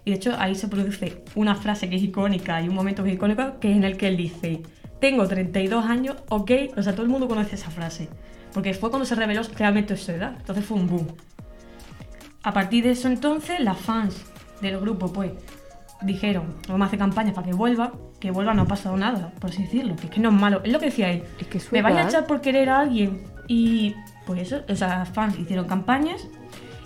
Y 0.04 0.10
de 0.12 0.16
hecho 0.16 0.34
ahí 0.38 0.54
se 0.54 0.68
produce 0.68 1.24
una 1.34 1.54
frase 1.54 1.90
que 1.90 1.96
es 1.96 2.02
icónica 2.02 2.62
y 2.62 2.68
un 2.68 2.74
momento 2.74 3.04
que 3.04 3.12
icónico 3.12 3.58
que 3.60 3.70
es 3.70 3.76
en 3.76 3.84
el 3.84 3.96
que 3.96 4.08
él 4.08 4.16
dice, 4.16 4.62
tengo 5.00 5.26
32 5.26 5.84
años, 5.84 6.16
ok, 6.28 6.50
o 6.76 6.82
sea, 6.82 6.92
todo 6.92 7.02
el 7.02 7.08
mundo 7.08 7.28
conoce 7.28 7.56
esa 7.56 7.70
frase. 7.70 8.08
Porque 8.54 8.72
fue 8.72 8.90
cuando 8.90 9.04
se 9.04 9.14
reveló 9.14 9.42
realmente 9.56 9.96
su 9.96 10.12
edad, 10.12 10.34
entonces 10.38 10.64
fue 10.64 10.78
un 10.78 10.88
boom. 10.88 11.08
A 12.42 12.52
partir 12.52 12.84
de 12.84 12.92
eso 12.92 13.08
entonces, 13.08 13.60
las 13.60 13.76
fans 13.76 14.24
del 14.62 14.78
grupo 14.80 15.12
pues 15.12 15.32
dijeron, 16.02 16.54
vamos 16.68 16.82
a 16.82 16.86
hacer 16.86 16.98
campañas 16.98 17.34
para 17.34 17.46
que 17.46 17.52
vuelva, 17.52 17.92
que 18.20 18.30
vuelva 18.30 18.54
no 18.54 18.62
ha 18.62 18.66
pasado 18.66 18.96
nada, 18.96 19.32
por 19.40 19.50
así 19.50 19.62
decirlo, 19.62 19.96
que 19.96 20.06
es 20.06 20.10
que 20.10 20.20
no 20.20 20.28
es 20.28 20.34
malo, 20.34 20.60
es 20.64 20.72
lo 20.72 20.78
que 20.78 20.86
decía 20.86 21.10
él. 21.10 21.24
Es 21.38 21.46
que 21.46 21.60
Me 21.72 21.82
vais 21.82 21.96
a 21.96 22.02
echar 22.04 22.26
por 22.26 22.40
querer 22.40 22.68
a 22.70 22.80
alguien. 22.80 23.24
Y 23.48 23.94
pues 24.26 24.42
eso, 24.42 24.62
o 24.68 24.74
sea, 24.76 25.06
fans 25.06 25.38
hicieron 25.38 25.66
campañas 25.66 26.28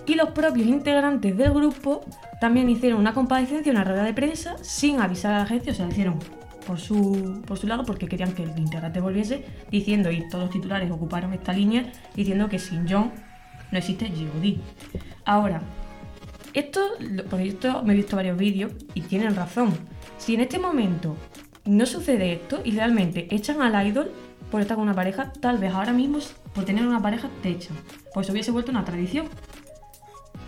y 0.06 0.14
los 0.14 0.30
propios 0.30 0.66
integrantes 0.66 1.36
del 1.36 1.52
grupo 1.52 2.04
también 2.40 2.68
hicieron 2.68 3.00
una 3.00 3.14
comparecencia, 3.14 3.70
una 3.70 3.84
rueda 3.84 4.04
de 4.04 4.14
prensa, 4.14 4.56
sin 4.62 5.00
avisar 5.00 5.34
a 5.34 5.38
la 5.38 5.44
agencia, 5.44 5.72
o 5.72 5.74
sea, 5.74 5.86
lo 5.86 5.92
hicieron 5.92 6.18
por 6.66 6.78
su, 6.78 7.42
por 7.46 7.58
su 7.58 7.66
lado 7.66 7.84
porque 7.84 8.08
querían 8.08 8.32
que 8.32 8.44
el 8.44 8.58
integrante 8.58 9.00
volviese, 9.00 9.44
diciendo, 9.70 10.10
y 10.10 10.28
todos 10.28 10.44
los 10.44 10.52
titulares 10.52 10.90
ocuparon 10.90 11.32
esta 11.32 11.52
línea, 11.52 11.90
diciendo 12.14 12.48
que 12.48 12.58
sin 12.58 12.88
John 12.88 13.12
no 13.70 13.78
existe 13.78 14.06
G.O.D. 14.10 14.58
Ahora, 15.24 15.62
esto, 16.54 16.80
porque 17.30 17.48
esto 17.48 17.82
me 17.82 17.92
he 17.92 17.96
visto 17.96 18.16
varios 18.16 18.36
vídeos 18.36 18.72
y 18.94 19.02
tienen 19.02 19.34
razón. 19.34 19.72
Si 20.18 20.34
en 20.34 20.40
este 20.40 20.58
momento 20.58 21.16
no 21.64 21.86
sucede 21.86 22.32
esto 22.32 22.60
y 22.64 22.72
realmente 22.72 23.28
echan 23.34 23.62
al 23.62 23.86
idol 23.86 24.12
por 24.50 24.60
estar 24.60 24.76
con 24.76 24.84
una 24.84 24.94
pareja, 24.94 25.32
tal 25.32 25.58
vez 25.58 25.72
ahora 25.72 25.92
mismo 25.92 26.18
por 26.54 26.64
tener 26.64 26.86
una 26.86 27.00
pareja 27.00 27.30
te 27.42 27.50
echan. 27.50 27.76
Pues 28.12 28.28
hubiese 28.30 28.50
vuelto 28.50 28.70
una 28.70 28.84
tradición. 28.84 29.28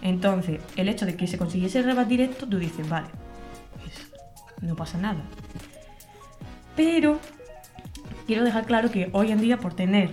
Entonces, 0.02 0.60
el 0.76 0.88
hecho 0.88 1.06
de 1.06 1.16
que 1.16 1.26
se 1.26 1.38
consiguiese 1.38 1.80
rebatir 1.80 2.20
esto, 2.20 2.46
tú 2.46 2.58
dices, 2.58 2.86
vale, 2.88 3.08
pues 3.80 4.12
no 4.60 4.76
pasa 4.76 4.98
nada. 4.98 5.22
Pero 6.76 7.18
quiero 8.26 8.44
dejar 8.44 8.66
claro 8.66 8.90
que 8.90 9.08
hoy 9.12 9.32
en 9.32 9.40
día 9.40 9.58
por 9.58 9.74
tener 9.74 10.10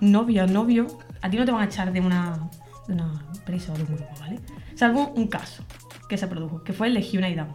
novia 0.00 0.44
o 0.44 0.46
novio, 0.46 0.86
a 1.20 1.30
ti 1.30 1.36
no 1.36 1.44
te 1.44 1.50
van 1.50 1.62
a 1.62 1.64
echar 1.64 1.92
de 1.92 2.00
una, 2.00 2.48
de 2.86 2.94
una 2.94 3.27
de 3.52 3.82
un 3.82 3.86
grupo, 3.86 4.06
¿vale? 4.20 4.38
Salvo 4.74 5.08
un 5.16 5.26
caso 5.26 5.64
que 6.08 6.16
se 6.16 6.26
produjo, 6.28 6.62
que 6.62 6.72
fue 6.72 6.86
el 6.88 6.94
de 6.94 7.02
Hyuna 7.02 7.28
y 7.28 7.34
Dan. 7.34 7.48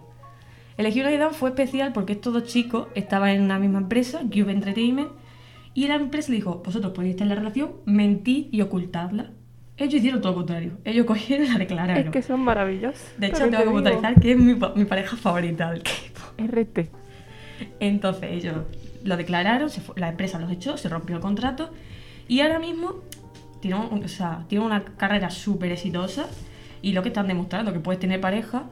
El 0.77 0.85
de 0.85 0.91
Hyuna 0.91 1.11
y 1.11 1.17
Dan 1.17 1.33
fue 1.33 1.49
especial 1.49 1.93
porque 1.93 2.13
estos 2.13 2.33
dos 2.33 2.43
chicos 2.45 2.87
estaban 2.95 3.29
en 3.29 3.41
una 3.43 3.59
misma 3.59 3.77
empresa, 3.79 4.19
Cube 4.21 4.51
Entertainment, 4.51 5.09
y 5.75 5.87
la 5.87 5.95
empresa 5.95 6.29
le 6.31 6.35
dijo, 6.37 6.61
vosotros 6.65 6.93
podéis 6.93 7.11
estar 7.11 7.25
en 7.25 7.29
la 7.29 7.35
relación, 7.35 7.71
mentir 7.85 8.49
y 8.51 8.61
ocultarla. 8.61 9.31
Ellos 9.77 9.95
hicieron 9.95 10.21
todo 10.21 10.33
lo 10.33 10.37
contrario. 10.39 10.73
Ellos 10.83 11.05
cogieron 11.05 11.47
y 11.47 11.49
la 11.49 11.57
declararon. 11.57 12.05
Es 12.05 12.11
que 12.11 12.21
son 12.21 12.41
maravillosos. 12.41 13.01
de 13.17 13.27
hecho, 13.27 13.37
tengo 13.49 13.57
que 13.63 13.69
puntualizar 13.71 14.19
que 14.21 14.31
es 14.33 14.37
mi, 14.37 14.53
pa- 14.55 14.73
mi 14.75 14.85
pareja 14.85 15.17
favorita 15.17 15.71
del 15.71 15.81
K-pop. 15.83 16.39
RT. 16.47 16.89
Entonces 17.79 18.31
ellos 18.31 18.55
lo 19.03 19.17
declararon, 19.17 19.69
se 19.69 19.81
fue- 19.81 19.99
la 19.99 20.09
empresa 20.09 20.39
los 20.39 20.51
echó, 20.51 20.77
se 20.77 20.89
rompió 20.89 21.15
el 21.15 21.21
contrato 21.21 21.71
y 22.27 22.39
ahora 22.41 22.59
mismo 22.59 22.95
tienen, 23.63 23.81
un- 23.91 24.03
o 24.03 24.07
sea, 24.09 24.43
tienen 24.49 24.65
una 24.67 24.83
carrera 24.83 25.29
súper 25.29 25.71
exitosa 25.71 26.25
y 26.81 26.91
lo 26.91 27.01
que 27.01 27.07
están 27.09 27.27
demostrando 27.27 27.71
que 27.71 27.79
puedes 27.79 27.99
tener 27.99 28.19
pareja 28.19 28.63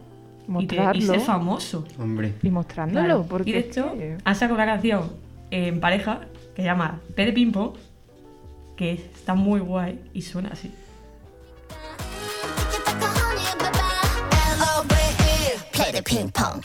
y, 0.59 0.67
te- 0.67 0.77
y 0.95 1.01
ser 1.01 1.21
famoso. 1.21 1.85
Hombre. 1.97 2.33
Y 2.43 2.49
mostrándolo, 2.49 3.05
Claro. 3.05 3.25
porque 3.29 3.49
y 3.51 3.53
de 3.53 3.59
hecho 3.59 3.93
que- 3.93 4.17
han 4.23 4.35
sacado 4.35 4.55
una 4.55 4.65
canción 4.65 5.11
en 5.49 5.79
pareja 5.79 6.21
que 6.55 6.61
se 6.61 6.65
llama 6.67 6.99
P 7.15 7.25
de 7.25 7.31
Ping 7.33 7.51
Pong 7.53 7.71
que 8.75 8.93
está 8.93 9.33
muy 9.33 9.61
guay 9.61 9.99
y 10.13 10.21
suena 10.23 10.49
así. 10.51 10.71
Play 15.73 15.91
the 15.93 16.01
ping 16.03 16.29
pong. 16.31 16.61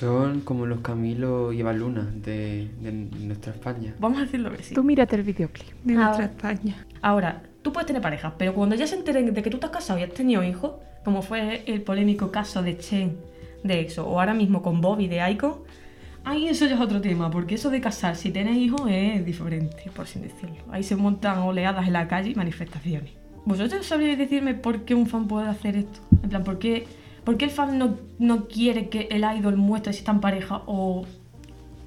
Son 0.00 0.40
como 0.40 0.64
los 0.64 0.80
Camilo 0.80 1.52
y 1.52 1.60
Eva 1.60 1.74
Luna 1.74 2.08
de, 2.24 2.70
de 2.80 2.90
nuestra 2.92 3.52
España. 3.52 3.94
Vamos 3.98 4.18
a 4.18 4.22
decirlo 4.22 4.50
que 4.50 4.62
sí. 4.62 4.74
Tú 4.74 4.82
mírate 4.82 5.16
el 5.16 5.22
videoclip. 5.24 5.68
De 5.84 5.92
Ah. 5.94 6.04
nuestra 6.04 6.24
España. 6.24 6.86
Ahora, 7.02 7.42
tú 7.60 7.70
puedes 7.70 7.86
tener 7.86 8.00
pareja, 8.00 8.32
pero 8.38 8.54
cuando 8.54 8.76
ya 8.76 8.86
se 8.86 8.94
enteren 8.96 9.34
de 9.34 9.42
que 9.42 9.50
tú 9.50 9.58
te 9.58 9.66
has 9.66 9.72
casado 9.72 9.98
y 9.98 10.02
has 10.02 10.14
tenido 10.14 10.42
hijos, 10.42 10.72
como 11.04 11.20
fue 11.20 11.62
el 11.66 11.82
polémico 11.82 12.30
caso 12.30 12.62
de 12.62 12.78
Chen 12.78 13.16
de 13.62 13.80
EXO, 13.80 14.06
o 14.08 14.18
ahora 14.18 14.32
mismo 14.32 14.62
con 14.62 14.80
Bobby 14.80 15.06
de 15.06 15.30
Icon, 15.32 15.56
ahí 16.24 16.48
eso 16.48 16.64
ya 16.66 16.76
es 16.76 16.80
otro 16.80 17.02
tema, 17.02 17.30
porque 17.30 17.56
eso 17.56 17.68
de 17.68 17.82
casarse 17.82 18.28
y 18.28 18.32
tener 18.32 18.54
hijos 18.54 18.80
es 18.90 19.22
diferente, 19.26 19.90
por 19.94 20.06
así 20.06 20.18
decirlo. 20.18 20.56
Ahí 20.70 20.82
se 20.82 20.96
montan 20.96 21.40
oleadas 21.40 21.86
en 21.86 21.92
la 21.92 22.08
calle 22.08 22.30
y 22.30 22.34
manifestaciones. 22.34 23.10
¿Vosotros 23.44 23.84
sabríais 23.84 24.16
decirme 24.16 24.54
por 24.54 24.82
qué 24.86 24.94
un 24.94 25.06
fan 25.06 25.28
puede 25.28 25.48
hacer 25.48 25.76
esto? 25.76 26.00
En 26.22 26.30
plan, 26.30 26.42
¿por 26.44 26.58
qué, 26.58 26.86
por 27.30 27.38
qué 27.38 27.44
el 27.44 27.52
fan 27.52 27.78
no, 27.78 27.96
no 28.18 28.48
quiere 28.48 28.88
que 28.88 29.06
el 29.08 29.22
idol 29.38 29.56
muestre 29.56 29.92
si 29.92 30.00
está 30.00 30.10
en 30.10 30.18
pareja? 30.20 30.62
¿O 30.66 31.04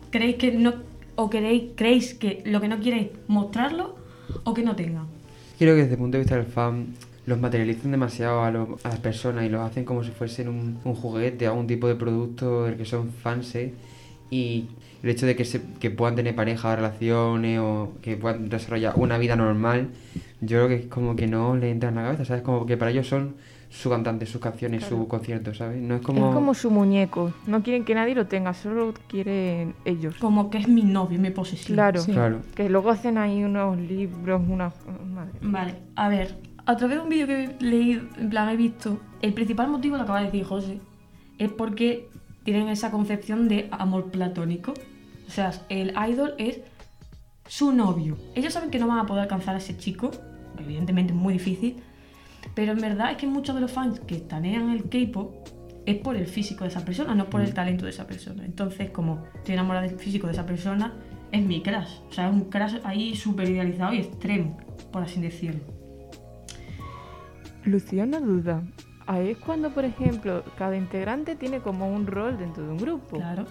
creéis 0.10 0.38
que 0.38 0.54
no 0.54 0.74
o 1.18 1.30
queréis, 1.30 1.72
creéis 1.76 2.14
que 2.14 2.42
lo 2.46 2.62
que 2.62 2.70
no 2.70 2.80
quiere 2.80 3.02
es 3.02 3.08
mostrarlo 3.28 3.98
o 4.46 4.54
que 4.54 4.64
no 4.64 4.74
tengan? 4.78 5.06
Creo 5.60 5.76
que 5.76 5.82
desde 5.82 5.96
el 5.96 6.00
punto 6.00 6.16
de 6.16 6.20
vista 6.24 6.38
del 6.38 6.46
fan 6.46 6.96
los 7.26 7.38
materializan 7.42 7.92
demasiado 7.92 8.42
a, 8.42 8.52
lo- 8.52 8.78
a 8.86 8.88
las 8.88 9.00
personas 9.00 9.44
y 9.44 9.50
los 9.50 9.60
hacen 9.60 9.84
como 9.84 10.02
si 10.06 10.12
fuesen 10.12 10.48
un, 10.48 10.80
juguete 10.96 11.50
o 11.50 11.56
un 11.56 11.68
tipo 11.68 11.90
de 11.90 11.96
producto 11.96 12.64
del 12.64 12.78
que 12.78 12.86
son 12.86 13.10
fans 13.12 13.54
y 14.32 14.66
el 15.04 15.10
hecho 15.10 15.26
de 15.26 15.36
que, 15.36 15.44
se, 15.44 15.60
que 15.82 15.92
puedan 15.92 16.16
tener 16.16 16.36
pareja, 16.36 16.74
relaciones 16.74 17.60
o 17.60 17.92
que 18.02 18.16
puedan 18.16 18.48
desarrollar 18.48 18.94
una 18.96 19.18
vida 19.18 19.36
normal, 19.36 19.90
yo 20.40 20.60
creo 20.60 20.68
que 20.70 20.76
es 20.76 20.86
como 20.86 21.18
que 21.18 21.28
no 21.28 21.58
le 21.58 21.70
entra 21.70 21.90
en 21.90 21.96
la 21.96 22.04
cabeza, 22.04 22.24
¿sabes? 22.24 22.44
Como 22.44 22.66
que 22.66 22.78
para 22.78 22.92
ellos 22.92 23.08
son 23.10 23.36
su 23.74 23.90
cantante, 23.90 24.28
sus 24.28 24.40
canciones, 24.40 24.86
su 24.86 25.08
concierto, 25.08 25.54
¿sabes? 25.54 25.82
No 25.82 25.96
es 25.96 26.02
como... 26.02 26.30
Es 26.30 26.36
como 26.36 26.54
su 26.54 26.70
muñeco. 26.70 27.34
No 27.48 27.64
quieren 27.64 27.84
que 27.84 27.96
nadie 27.96 28.14
lo 28.14 28.28
tenga, 28.28 28.54
solo 28.54 28.86
lo 28.86 28.94
quieren 29.08 29.74
ellos. 29.84 30.16
Como 30.20 30.52
que 30.52 30.60
es 30.60 30.68
mi 30.68 30.84
novio, 30.84 31.20
mi 31.20 31.32
posesión. 31.32 31.76
Claro. 31.76 32.02
Sí. 32.02 32.12
Claro. 32.12 32.42
Que 32.54 32.70
luego 32.70 32.92
hacen 32.92 33.18
ahí 33.18 33.44
unos 33.44 33.78
libros, 33.80 34.42
unas... 34.48 34.74
Madre. 35.12 35.32
Vale, 35.42 35.76
a 35.96 36.08
ver, 36.08 36.36
a 36.68 36.78
través 36.78 36.98
de 36.98 37.04
un 37.04 37.10
vídeo 37.10 37.26
que 37.26 37.44
he 37.46 37.64
leído, 37.64 38.04
en 38.20 38.30
plan 38.30 38.48
he 38.50 38.56
visto, 38.56 39.00
el 39.24 39.34
principal 39.34 39.70
motivo 39.70 39.98
lo 39.98 40.04
acaba 40.04 40.20
de 40.20 40.26
decir 40.26 40.46
José, 40.46 40.80
es 41.40 41.52
porque 41.52 42.10
tienen 42.44 42.68
esa 42.68 42.92
concepción 42.92 43.48
de 43.48 43.70
amor 43.72 44.12
platónico. 44.12 44.76
O 45.28 45.32
sea, 45.32 45.52
el 45.70 45.96
idol 46.10 46.36
es 46.38 46.62
su 47.48 47.72
novio. 47.74 48.18
Ellos 48.36 48.54
saben 48.54 48.70
que 48.70 48.78
no 48.78 48.88
van 48.88 49.00
a 49.00 49.08
poder 49.08 49.24
alcanzar 49.24 49.56
a 49.56 49.58
ese 49.58 49.76
chico, 49.78 50.12
evidentemente 50.60 51.12
es 51.12 51.18
muy 51.18 51.34
difícil, 51.34 51.82
pero 52.56 52.72
en 52.74 52.80
verdad 52.80 53.12
es 53.12 53.18
que 53.18 53.28
muchos 53.28 53.56
de 53.56 53.62
los 53.62 53.72
fans 53.72 54.00
que 54.02 54.16
estanean 54.16 54.70
el 54.70 54.84
K-pop 54.90 55.34
es 55.86 55.98
por 55.98 56.16
el 56.16 56.28
físico 56.28 56.64
de 56.64 56.70
esa 56.70 56.86
persona, 56.86 57.14
no 57.16 57.30
por 57.30 57.42
el 57.42 57.54
talento 57.54 57.84
de 57.86 57.92
esa 57.92 58.08
persona. 58.08 58.46
Entonces, 58.46 58.90
como 58.92 59.24
estoy 59.36 59.54
enamorada 59.56 59.86
del 59.88 59.98
físico 60.00 60.28
de 60.28 60.34
esa 60.34 60.46
persona, 60.46 60.94
es 61.32 61.44
mi 61.44 61.62
crush. 61.62 62.00
O 62.10 62.14
sea, 62.14 62.28
es 62.30 62.34
un 62.34 62.46
crush 62.50 62.76
ahí 62.84 63.16
súper 63.16 63.50
idealizado 63.50 63.94
y 63.94 64.00
extremo, 64.00 64.58
por 64.92 65.04
así 65.04 65.20
decirlo. 65.20 65.62
Lucía, 67.66 68.04
una 68.04 68.20
duda. 68.20 68.62
Ahí 69.08 69.32
es 69.32 69.38
cuando, 69.38 69.72
por 69.72 69.84
ejemplo, 69.86 70.44
cada 70.58 70.78
integrante 70.78 71.36
tiene 71.36 71.60
como 71.60 71.94
un 71.94 72.08
rol 72.08 72.38
dentro 72.38 72.64
de 72.64 72.70
un 72.72 72.78
grupo. 72.78 73.18
Claro. 73.18 73.46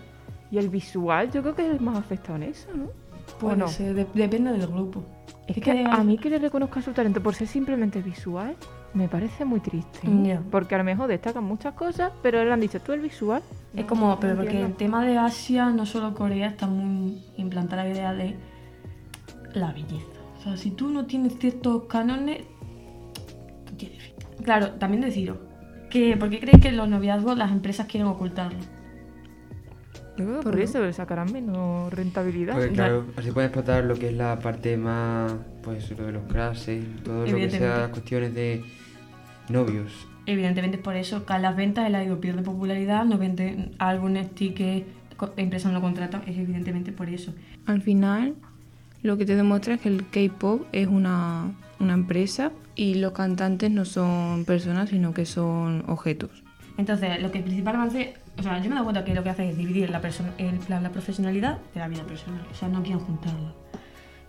Y 0.51 0.59
el 0.59 0.69
visual, 0.69 1.31
yo 1.31 1.43
creo 1.43 1.55
que 1.55 1.67
es 1.67 1.73
el 1.73 1.81
más 1.81 1.99
afectado 1.99 2.37
en 2.37 2.45
eso, 2.45 2.69
¿no? 2.75 2.91
Puede 3.39 3.55
¿O 3.55 3.57
no? 3.57 3.69
ser, 3.69 3.95
de- 3.95 4.07
depende 4.15 4.53
del 4.53 4.67
grupo. 4.67 5.05
Es 5.47 5.57
que 5.63 5.85
a 5.87 6.03
mí 6.05 6.19
que 6.19 6.31
le 6.31 6.39
reconozca 6.39 6.81
su 6.83 6.93
talento 6.93 7.23
por 7.23 7.35
ser 7.35 7.47
simplemente 7.49 8.01
visual, 8.01 8.55
Me 8.95 9.09
parece 9.09 9.45
muy 9.45 9.61
triste. 9.61 10.07
Ya. 10.23 10.43
Porque 10.51 10.75
a 10.75 10.79
lo 10.79 10.85
mejor 10.85 11.09
destacan 11.09 11.45
muchas 11.45 11.75
cosas, 11.75 12.13
pero 12.23 12.45
le 12.45 12.53
han 12.53 12.61
dicho 12.61 12.81
tú 12.81 12.93
el 12.93 13.01
visual. 13.01 13.43
Es 13.75 13.83
No, 13.83 13.87
como, 13.87 14.09
no 14.09 14.21
pero 14.21 14.37
porque 14.37 14.61
el 14.61 14.75
tema 14.75 15.05
de 15.05 15.17
Asia, 15.17 15.71
no 15.71 15.87
solo 15.87 16.15
Corea, 16.15 16.49
está 16.49 16.67
muy 16.67 17.23
implantada 17.37 17.85
la 17.85 17.91
idea 17.91 18.13
de 18.13 18.37
la 19.55 19.73
belleza. 19.73 20.21
O 20.39 20.43
sea, 20.43 20.57
si 20.57 20.73
tú 20.73 20.89
no 20.91 21.07
tienes 21.07 21.39
ciertos 21.39 21.85
cánones, 21.85 22.43
tú 23.65 23.75
tienes 23.77 24.03
fin. 24.03 24.15
Claro, 24.43 24.73
también 24.73 25.03
deciros, 25.03 25.39
que 25.89 26.17
¿por 26.17 26.29
qué 26.29 26.41
creéis 26.41 26.63
que 26.63 26.73
los 26.73 26.89
noviazgos 26.89 27.39
las 27.39 27.51
empresas 27.53 27.87
quieren 27.87 28.09
ocultarlo? 28.09 28.59
Creo 30.17 30.41
que 30.41 30.43
por 30.43 30.61
eso 30.61 30.81
le 30.81 30.93
sacarán 30.93 31.33
menos 31.33 31.93
rentabilidad. 31.93 32.55
Porque 32.55 32.73
claro, 32.73 33.07
así 33.17 33.31
pueden 33.31 33.49
explotar 33.49 33.85
lo 33.85 33.95
que 33.95 34.09
es 34.09 34.15
la 34.15 34.39
parte 34.39 34.77
más, 34.77 35.33
pues 35.63 35.91
lo 35.97 36.05
de 36.05 36.13
los 36.13 36.25
crashes, 36.25 36.85
todo 37.03 37.27
lo 37.27 37.37
que 37.37 37.51
sea 37.51 37.89
cuestiones 37.91 38.35
de 38.35 38.63
novios. 39.53 40.07
Evidentemente 40.27 40.77
es 40.79 40.83
por 40.83 40.97
eso 40.97 41.27
que 41.27 41.33
a 41.33 41.39
las 41.39 41.55
ventas 41.57 41.87
el 41.87 42.01
idol 42.05 42.19
pierde 42.19 42.43
popularidad, 42.43 43.05
no 43.05 43.19
vende 43.19 43.71
álbumes, 43.79 44.31
tickets, 44.35 44.87
empresas 45.37 45.73
no 45.73 45.81
contratan, 45.81 46.23
es 46.27 46.37
evidentemente 46.39 46.93
por 46.93 47.09
eso. 47.09 47.35
Al 47.67 47.83
final, 47.83 48.35
lo 49.03 49.17
que 49.17 49.27
te 49.27 49.37
demuestra 49.37 49.75
es 49.75 49.81
que 49.81 49.89
el 49.89 50.07
K-pop 50.09 50.67
es 50.73 50.87
una, 50.89 51.53
una 51.81 51.95
empresa 51.95 52.53
y 52.75 52.95
los 52.95 53.13
cantantes 53.13 53.71
no 53.71 53.85
son 53.85 54.45
personas, 54.45 54.91
sino 54.91 55.13
que 55.13 55.27
son 55.27 55.85
objetos. 55.89 56.43
Entonces, 56.79 57.21
lo 57.21 57.31
que 57.31 57.41
principalmente, 57.41 58.15
o 58.39 58.43
sea, 58.43 58.57
yo 58.59 58.65
me 58.65 58.69
he 58.69 58.71
dado 58.75 58.85
cuenta 58.85 59.05
que 59.05 59.15
lo 59.15 59.23
que 59.23 59.31
hace 59.31 59.51
es 59.51 59.57
dividir 59.59 59.91
la, 59.91 60.01
perso- 60.01 60.25
el- 60.39 60.59
la, 60.69 60.81
la 60.81 60.91
profesionalidad 60.91 61.59
de 61.75 61.81
la 61.81 61.89
vida 61.89 62.03
personal. 62.05 62.41
O 62.51 62.55
sea, 62.55 62.69
no 62.69 62.83
quieren 62.83 63.01
juntarla. 63.01 63.53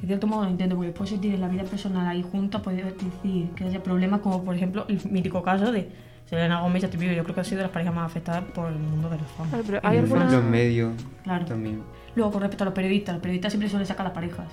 De 0.03 0.07
cierto 0.07 0.27
modo 0.27 0.43
lo 0.43 0.49
intento, 0.49 0.75
porque 0.75 0.87
después 0.89 1.09
si 1.09 1.17
tienes 1.17 1.39
la 1.39 1.47
vida 1.47 1.63
personal 1.63 2.05
ahí 2.05 2.21
junta, 2.29 2.61
puede 2.61 2.83
decir 2.83 3.47
que 3.55 3.63
haya 3.63 3.81
problemas 3.81 4.19
como, 4.19 4.43
por 4.43 4.53
ejemplo, 4.53 4.85
el 4.89 4.99
mítico 5.09 5.41
caso 5.41 5.71
de 5.71 5.89
Selena 6.25 6.59
Gomez 6.59 6.81
y 6.83 6.85
Justin 6.85 6.99
Bieber. 6.99 7.15
Yo 7.15 7.23
creo 7.23 7.33
que 7.35 7.39
ha 7.39 7.43
sido 7.45 7.59
de 7.59 7.63
las 7.63 7.71
parejas 7.71 7.95
más 7.95 8.05
afectadas 8.11 8.43
por 8.53 8.69
el 8.69 8.79
mundo 8.79 9.09
de 9.09 9.17
los 9.17 9.27
fans. 9.27 9.47
Claro, 9.47 9.63
pero 9.65 9.79
hay 9.81 9.97
alguna-. 9.99 10.29
Los 10.29 10.43
medios 10.43 10.91
Claro. 11.23 11.45
también. 11.45 11.83
Luego, 12.17 12.33
con 12.33 12.41
respecto 12.41 12.65
a 12.65 12.65
los 12.65 12.73
periodistas, 12.73 13.13
los 13.15 13.21
periodistas 13.21 13.53
siempre 13.53 13.69
suelen 13.69 13.87
sacar 13.87 14.05
las 14.05 14.13
parejas. 14.13 14.51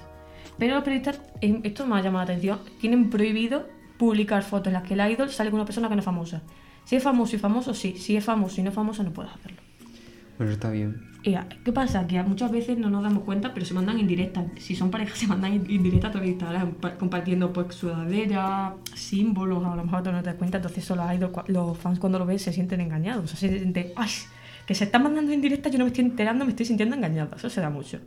Pero 0.57 0.77
los 0.77 0.85
periodistas, 0.85 1.21
eh, 1.41 1.61
esto 1.65 1.85
me 1.85 1.97
ha 1.97 2.01
llamado 2.01 2.27
la 2.27 2.33
atención, 2.33 2.61
tienen 2.81 3.11
prohibido 3.11 3.67
publicar 3.99 4.45
fotos 4.45 4.69
en 4.69 4.75
las 4.75 4.85
que 4.85 4.95
el 4.95 5.01
idol 5.11 5.31
sale 5.31 5.51
con 5.51 5.59
una 5.59 5.65
persona 5.67 5.89
que 5.89 5.97
no 5.97 5.99
es 5.99 6.05
famosa. 6.05 6.43
Si 6.85 6.95
es 6.95 7.03
famoso 7.03 7.35
y 7.35 7.41
famoso, 7.41 7.75
sí. 7.75 7.97
Si 7.99 8.17
es 8.17 8.25
famoso 8.25 8.61
y 8.61 8.63
no 8.65 8.71
famoso, 8.71 9.03
no 9.03 9.11
puedes 9.13 9.33
hacerlo. 9.33 9.59
Bueno, 10.39 10.53
está 10.53 10.71
bien. 10.71 11.10
¿Qué 11.23 11.73
pasa? 11.73 12.07
Que 12.07 12.23
muchas 12.23 12.51
veces 12.51 12.79
no 12.79 12.89
nos 12.89 13.03
damos 13.03 13.25
cuenta, 13.25 13.53
pero 13.53 13.67
se 13.67 13.75
mandan 13.75 13.99
indirectas. 14.01 14.47
Si 14.59 14.75
son 14.75 14.91
parejas, 14.91 15.19
se 15.23 15.27
mandan 15.27 15.53
in- 15.55 15.71
indirectas 15.71 16.09
a 16.09 16.13
través 16.13 16.29
de 16.29 16.33
Instagram, 16.33 16.73
pa- 16.75 16.95
compartiendo 16.97 17.53
pues 17.53 17.75
sudadera, 17.75 18.75
símbolos, 18.95 19.65
a 19.65 19.77
lo 19.77 19.85
mejor 19.85 20.03
tú 20.03 20.13
no 20.13 20.21
te 20.21 20.27
das 20.31 20.37
cuenta. 20.37 20.59
Entonces, 20.59 20.83
eso 20.85 20.97
los, 20.97 21.13
idols, 21.15 21.33
cua- 21.33 21.47
los 21.49 21.77
fans 21.79 21.99
cuando 21.99 22.19
lo 22.19 22.27
ven 22.27 22.39
se 22.39 22.53
sienten 22.53 22.81
engañados. 22.81 23.25
O 23.25 23.27
sea, 23.29 23.37
se 23.51 23.59
sienten, 23.59 23.89
¡ay! 23.97 24.09
Que 24.67 24.75
se 24.75 24.85
están 24.85 25.03
mandando 25.03 25.33
indirectas, 25.33 25.71
yo 25.73 25.79
no 25.79 25.85
me 25.85 25.89
estoy 25.91 26.05
enterando, 26.05 26.45
me 26.45 26.51
estoy 26.53 26.67
sintiendo 26.67 26.97
engañada. 26.97 27.37
Eso 27.37 27.51
se 27.51 27.61
da 27.61 27.71
mucho. 27.71 27.99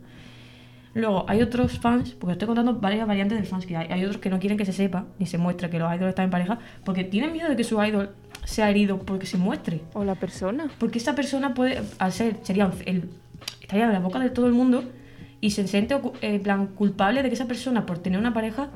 Luego, 0.94 1.24
hay 1.28 1.42
otros 1.42 1.78
fans, 1.78 2.12
porque 2.12 2.32
estoy 2.32 2.46
contando 2.46 2.74
varias 2.74 3.06
variantes 3.06 3.38
de 3.38 3.44
fans 3.44 3.66
que 3.66 3.76
hay. 3.76 3.88
Hay 3.90 4.04
otros 4.04 4.20
que 4.20 4.30
no 4.30 4.38
quieren 4.38 4.56
que 4.56 4.64
se 4.64 4.72
sepa 4.72 5.06
ni 5.18 5.26
se 5.26 5.38
muestre 5.38 5.68
que 5.68 5.78
los 5.78 5.92
idols 5.92 6.10
están 6.10 6.26
en 6.26 6.30
pareja, 6.30 6.58
porque 6.84 7.02
tienen 7.02 7.32
miedo 7.32 7.48
de 7.48 7.56
que 7.56 7.64
su 7.64 7.82
idol 7.82 8.10
sea 8.44 8.70
herido 8.70 8.98
porque 8.98 9.26
se 9.26 9.36
muestre. 9.36 9.80
O 9.94 10.04
la 10.04 10.14
persona. 10.14 10.70
Porque 10.78 10.98
esa 10.98 11.14
persona 11.14 11.52
puede, 11.52 11.82
al 11.98 12.12
ser, 12.12 12.38
sería 12.42 12.70
el, 12.86 13.10
estaría 13.60 13.86
en 13.86 13.92
la 13.92 13.98
boca 13.98 14.20
de 14.20 14.30
todo 14.30 14.46
el 14.46 14.52
mundo 14.52 14.84
y 15.40 15.50
se 15.50 15.66
siente 15.66 15.98
en 16.20 16.42
plan 16.42 16.68
culpable 16.68 17.22
de 17.22 17.28
que 17.28 17.34
esa 17.34 17.46
persona, 17.46 17.86
por 17.86 17.98
tener 17.98 18.18
una 18.18 18.32
pareja, 18.32 18.70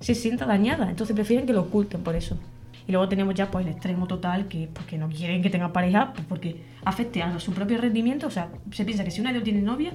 se 0.00 0.14
sienta 0.14 0.44
dañada. 0.44 0.90
Entonces 0.90 1.14
prefieren 1.14 1.46
que 1.46 1.52
lo 1.52 1.62
oculten 1.62 2.02
por 2.02 2.14
eso. 2.16 2.38
Y 2.86 2.92
luego 2.92 3.08
tenemos 3.08 3.34
ya 3.34 3.50
pues 3.50 3.66
el 3.66 3.72
extremo 3.72 4.06
total, 4.06 4.46
que 4.48 4.68
porque 4.72 4.98
no 4.98 5.08
quieren 5.08 5.42
que 5.42 5.50
tenga 5.50 5.72
pareja, 5.72 6.12
pues 6.12 6.26
porque 6.28 6.62
afecte 6.84 7.22
a 7.22 7.38
su 7.38 7.52
propio 7.52 7.78
rendimiento. 7.78 8.26
O 8.26 8.30
sea, 8.30 8.48
se 8.72 8.84
piensa 8.84 9.04
que 9.04 9.10
si 9.10 9.20
una 9.20 9.32
idol 9.32 9.42
tiene 9.42 9.62
novia, 9.62 9.92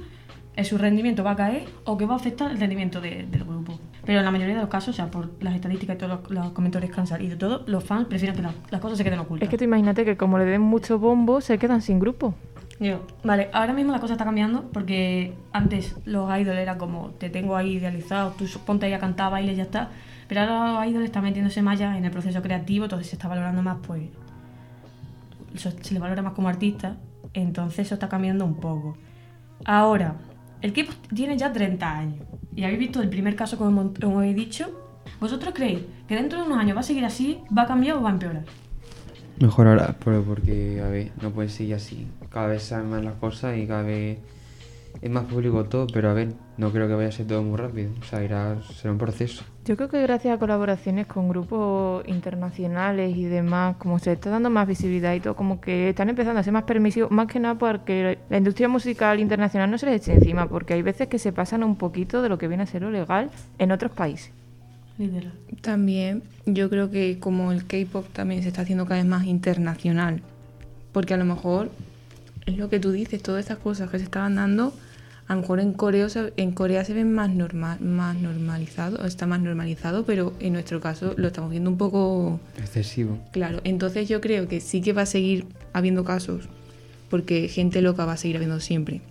su 0.63 0.77
rendimiento 0.77 1.23
va 1.23 1.31
a 1.31 1.35
caer 1.35 1.65
o 1.83 1.97
que 1.97 2.05
va 2.05 2.13
a 2.13 2.17
afectar 2.17 2.49
el 2.51 2.57
rendimiento 2.59 3.01
de- 3.01 3.25
del 3.29 3.43
grupo. 3.43 3.77
Pero 4.05 4.19
en 4.19 4.25
la 4.25 4.31
mayoría 4.31 4.55
de 4.55 4.61
los 4.61 4.69
casos, 4.69 4.89
o 4.89 4.93
sea, 4.93 5.07
por 5.11 5.31
las 5.43 5.55
estadísticas 5.55 5.95
y 5.95 5.99
todos 5.99 6.21
los, 6.21 6.31
los 6.31 6.51
comentarios 6.51 6.91
que 6.93 6.99
han 7.01 7.07
salido, 7.07 7.37
todo, 7.37 7.63
los 7.67 7.83
fans 7.83 8.07
prefieren 8.07 8.35
que 8.35 8.41
la- 8.43 8.53
las 8.69 8.79
cosas 8.79 8.97
se 8.97 9.03
queden 9.03 9.19
ocultas. 9.19 9.43
Es 9.47 9.49
que 9.49 9.57
tú 9.57 9.63
imagínate 9.65 10.05
que 10.05 10.15
como 10.15 10.37
le 10.37 10.45
den 10.45 10.61
mucho 10.61 10.97
bombo, 10.99 11.41
se 11.41 11.57
quedan 11.57 11.81
sin 11.81 11.99
grupo. 11.99 12.35
Yo, 12.79 13.05
vale, 13.23 13.49
ahora 13.53 13.73
mismo 13.73 13.91
la 13.93 13.99
cosa 13.99 14.13
está 14.13 14.25
cambiando 14.25 14.69
porque 14.71 15.33
antes 15.53 15.95
los 16.05 16.29
idols 16.37 16.59
era 16.59 16.77
como 16.77 17.09
te 17.11 17.29
tengo 17.29 17.55
ahí 17.55 17.73
idealizado, 17.77 18.31
tú 18.37 18.45
ponte 18.65 18.85
ahí 18.85 18.93
a 18.93 18.99
cantar, 18.99 19.31
baile 19.31 19.53
y 19.53 19.55
ya 19.55 19.63
está. 19.63 19.89
Pero 20.27 20.41
ahora 20.41 20.73
los 20.81 20.87
idols 20.91 21.05
están 21.05 21.23
metiéndose 21.23 21.61
más 21.61 21.79
ya 21.79 21.97
en 21.97 22.03
el 22.05 22.11
proceso 22.11 22.41
creativo, 22.41 22.85
entonces 22.85 23.07
se 23.09 23.15
está 23.15 23.27
valorando 23.27 23.61
más, 23.61 23.77
pues. 23.85 24.03
eso- 25.53 25.71
se 25.81 25.93
le 25.93 25.99
valora 25.99 26.21
más 26.21 26.33
como 26.33 26.49
artista, 26.49 26.97
entonces 27.33 27.79
eso 27.85 27.93
está 27.95 28.09
cambiando 28.09 28.43
un 28.45 28.55
poco. 28.55 28.97
Ahora, 29.63 30.15
el 30.61 30.73
que 30.73 30.87
tiene 31.13 31.37
ya 31.37 31.51
30 31.51 31.97
años 31.97 32.25
y 32.55 32.63
habéis 32.63 32.79
visto 32.79 33.01
el 33.01 33.09
primer 33.09 33.35
caso, 33.35 33.57
como, 33.57 33.93
como 33.93 34.21
he 34.21 34.33
dicho. 34.33 34.81
¿Vosotros 35.19 35.53
creéis 35.53 35.81
que 36.07 36.15
dentro 36.15 36.39
de 36.39 36.45
unos 36.45 36.57
años 36.57 36.75
va 36.75 36.81
a 36.81 36.83
seguir 36.83 37.05
así, 37.05 37.39
va 37.55 37.63
a 37.63 37.67
cambiar 37.67 37.97
o 37.97 38.01
va 38.01 38.09
a 38.09 38.13
empeorar? 38.13 38.45
Mejorará, 39.39 39.95
pero 40.03 40.23
porque, 40.23 40.81
a 40.81 40.87
ver, 40.87 41.11
no 41.21 41.31
puede 41.31 41.49
seguir 41.49 41.75
así. 41.75 42.07
Cada 42.29 42.47
vez 42.47 42.63
saben 42.63 42.89
más 42.89 43.03
las 43.03 43.15
cosas 43.15 43.57
y 43.57 43.67
cada 43.67 43.83
vez 43.83 44.19
es 45.01 45.11
más 45.11 45.25
público 45.25 45.65
todo, 45.65 45.87
pero 45.87 46.09
a 46.09 46.13
ver, 46.13 46.33
no 46.57 46.71
creo 46.71 46.87
que 46.87 46.93
vaya 46.93 47.09
a 47.09 47.11
ser 47.11 47.27
todo 47.27 47.43
muy 47.43 47.57
rápido. 47.57 47.91
O 47.99 48.03
sea, 48.03 48.23
irá, 48.23 48.61
será 48.61 48.91
un 48.91 48.97
proceso. 48.97 49.43
Yo 49.65 49.75
creo 49.75 49.89
que 49.89 50.01
gracias 50.01 50.35
a 50.35 50.39
colaboraciones 50.39 51.07
con 51.07 51.29
grupos 51.29 52.07
internacionales 52.07 53.15
y 53.15 53.25
demás, 53.25 53.77
como 53.77 53.99
se 53.99 54.13
está 54.13 54.29
dando 54.29 54.49
más 54.49 54.67
visibilidad 54.67 55.13
y 55.13 55.19
todo, 55.19 55.35
como 55.35 55.59
que 55.59 55.89
están 55.89 56.09
empezando 56.09 56.39
a 56.39 56.43
ser 56.43 56.53
más 56.53 56.63
permisivos, 56.63 57.11
más 57.11 57.27
que 57.27 57.39
nada 57.39 57.55
porque 57.55 58.19
la 58.29 58.37
industria 58.37 58.67
musical 58.67 59.19
internacional 59.19 59.69
no 59.69 59.77
se 59.77 59.87
les 59.87 60.01
eche 60.01 60.13
encima, 60.13 60.47
porque 60.47 60.75
hay 60.75 60.81
veces 60.81 61.07
que 61.07 61.19
se 61.19 61.31
pasan 61.31 61.63
un 61.63 61.75
poquito 61.75 62.21
de 62.21 62.29
lo 62.29 62.37
que 62.37 62.47
viene 62.47 62.63
a 62.63 62.67
ser 62.67 62.83
lo 62.83 62.91
legal 62.91 63.29
en 63.57 63.71
otros 63.71 63.91
países. 63.91 64.31
Literal. 64.97 65.33
También 65.61 66.23
yo 66.45 66.69
creo 66.69 66.89
que 66.89 67.19
como 67.19 67.51
el 67.51 67.65
K-pop 67.65 68.07
también 68.13 68.43
se 68.43 68.49
está 68.49 68.61
haciendo 68.61 68.85
cada 68.85 69.01
vez 69.01 69.09
más 69.09 69.25
internacional, 69.25 70.21
porque 70.91 71.13
a 71.13 71.17
lo 71.17 71.25
mejor 71.25 71.69
es 72.45 72.57
lo 72.57 72.69
que 72.69 72.79
tú 72.79 72.91
dices, 72.91 73.21
todas 73.21 73.41
estas 73.41 73.57
cosas 73.57 73.89
que 73.89 73.97
se 73.97 74.05
estaban 74.05 74.35
dando, 74.35 74.73
a 75.27 75.35
lo 75.35 75.41
mejor 75.41 75.59
en 75.59 75.73
Corea, 75.73 76.07
se- 76.09 76.33
en 76.37 76.51
Corea 76.51 76.83
se 76.85 76.93
ven 76.93 77.11
más 77.13 77.29
normal, 77.31 77.79
más 77.81 78.15
normalizado, 78.15 79.03
está 79.05 79.25
más 79.25 79.39
normalizado, 79.41 80.05
pero 80.05 80.33
en 80.39 80.53
nuestro 80.53 80.79
caso 80.81 81.13
lo 81.17 81.27
estamos 81.27 81.49
viendo 81.51 81.69
un 81.69 81.77
poco 81.77 82.39
Excesivo. 82.57 83.17
claro. 83.31 83.59
Entonces 83.63 84.07
yo 84.07 84.21
creo 84.21 84.47
que 84.47 84.61
sí 84.61 84.81
que 84.81 84.93
va 84.93 85.01
a 85.03 85.05
seguir 85.07 85.45
habiendo 85.73 86.03
casos, 86.03 86.47
porque 87.09 87.47
gente 87.47 87.81
loca 87.81 88.05
va 88.05 88.13
a 88.13 88.17
seguir 88.17 88.35
habiendo 88.35 88.59
siempre. 88.59 89.01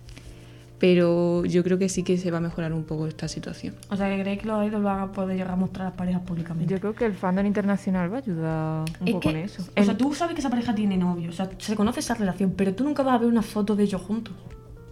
Pero 0.77 1.45
yo 1.45 1.63
creo 1.63 1.77
que 1.77 1.87
sí 1.87 2.03
que 2.03 2.17
se 2.17 2.31
va 2.31 2.37
a 2.39 2.41
mejorar 2.41 2.73
un 2.73 2.83
poco 2.83 3.07
esta 3.07 3.29
situación. 3.29 3.73
O 3.89 3.95
sea, 3.95 4.09
que 4.13 4.21
creéis 4.21 4.41
que 4.41 4.47
los 4.47 4.67
idols 4.67 4.83
van 4.83 4.99
a 4.99 5.11
poder 5.13 5.37
llegar 5.37 5.53
a 5.53 5.55
mostrar 5.55 5.87
a 5.87 5.89
las 5.89 5.97
parejas 5.97 6.21
públicamente. 6.23 6.71
Yo 6.73 6.81
creo 6.81 6.93
que 6.93 7.05
el 7.05 7.13
fandom 7.13 7.45
internacional 7.45 8.11
va 8.11 8.17
a 8.17 8.19
ayudar 8.19 8.85
un 8.99 9.07
es 9.07 9.13
poco 9.13 9.19
que, 9.21 9.29
en 9.29 9.35
eso. 9.37 9.63
O 9.75 9.83
sea, 9.83 9.95
tú 9.97 10.13
sabes 10.13 10.35
que 10.35 10.41
esa 10.41 10.49
pareja 10.49 10.75
tiene 10.75 10.97
novio, 10.97 11.29
o 11.29 11.33
sea, 11.33 11.49
se 11.59 11.75
conoce 11.77 12.01
esa 12.01 12.13
relación, 12.15 12.53
pero 12.57 12.73
tú 12.75 12.83
nunca 12.83 13.03
vas 13.03 13.15
a 13.15 13.19
ver 13.19 13.29
una 13.29 13.41
foto 13.41 13.75
de 13.77 13.83
ellos 13.83 14.01
juntos. 14.01 14.33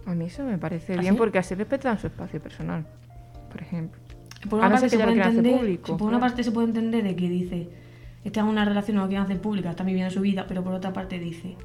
A 0.06 0.14
mí 0.14 0.26
eso 0.26 0.44
me 0.44 0.58
parece 0.58 0.94
¿Ah, 0.94 1.00
bien 1.00 1.14
sí? 1.14 1.18
porque 1.18 1.38
así 1.38 1.54
respetan 1.54 1.98
su 1.98 2.08
espacio 2.08 2.40
personal, 2.40 2.86
por 3.50 3.62
ejemplo. 3.62 4.00
Por 4.48 4.62
A 4.62 4.66
una 4.66 4.72
parte 4.72 4.86
que 4.86 4.90
se 4.90 4.98
ya 4.98 5.06
lo 5.06 5.12
puede 5.12 5.24
entender, 5.24 5.56
público, 5.56 5.96
por 5.96 6.08
una 6.08 6.20
parte 6.20 6.44
se 6.44 6.52
puede 6.52 6.66
entender 6.68 7.02
de 7.02 7.16
que 7.16 7.28
dice, 7.28 7.68
esta 8.24 8.40
es 8.40 8.46
una 8.46 8.64
relación, 8.64 8.96
no 8.96 9.02
lo 9.02 9.08
quieren 9.08 9.24
hacer 9.24 9.40
pública, 9.40 9.70
están 9.70 9.86
viviendo 9.86 10.10
su 10.10 10.20
vida, 10.20 10.44
pero 10.46 10.62
por 10.62 10.74
otra 10.74 10.92
parte 10.92 11.18
dice, 11.18 11.56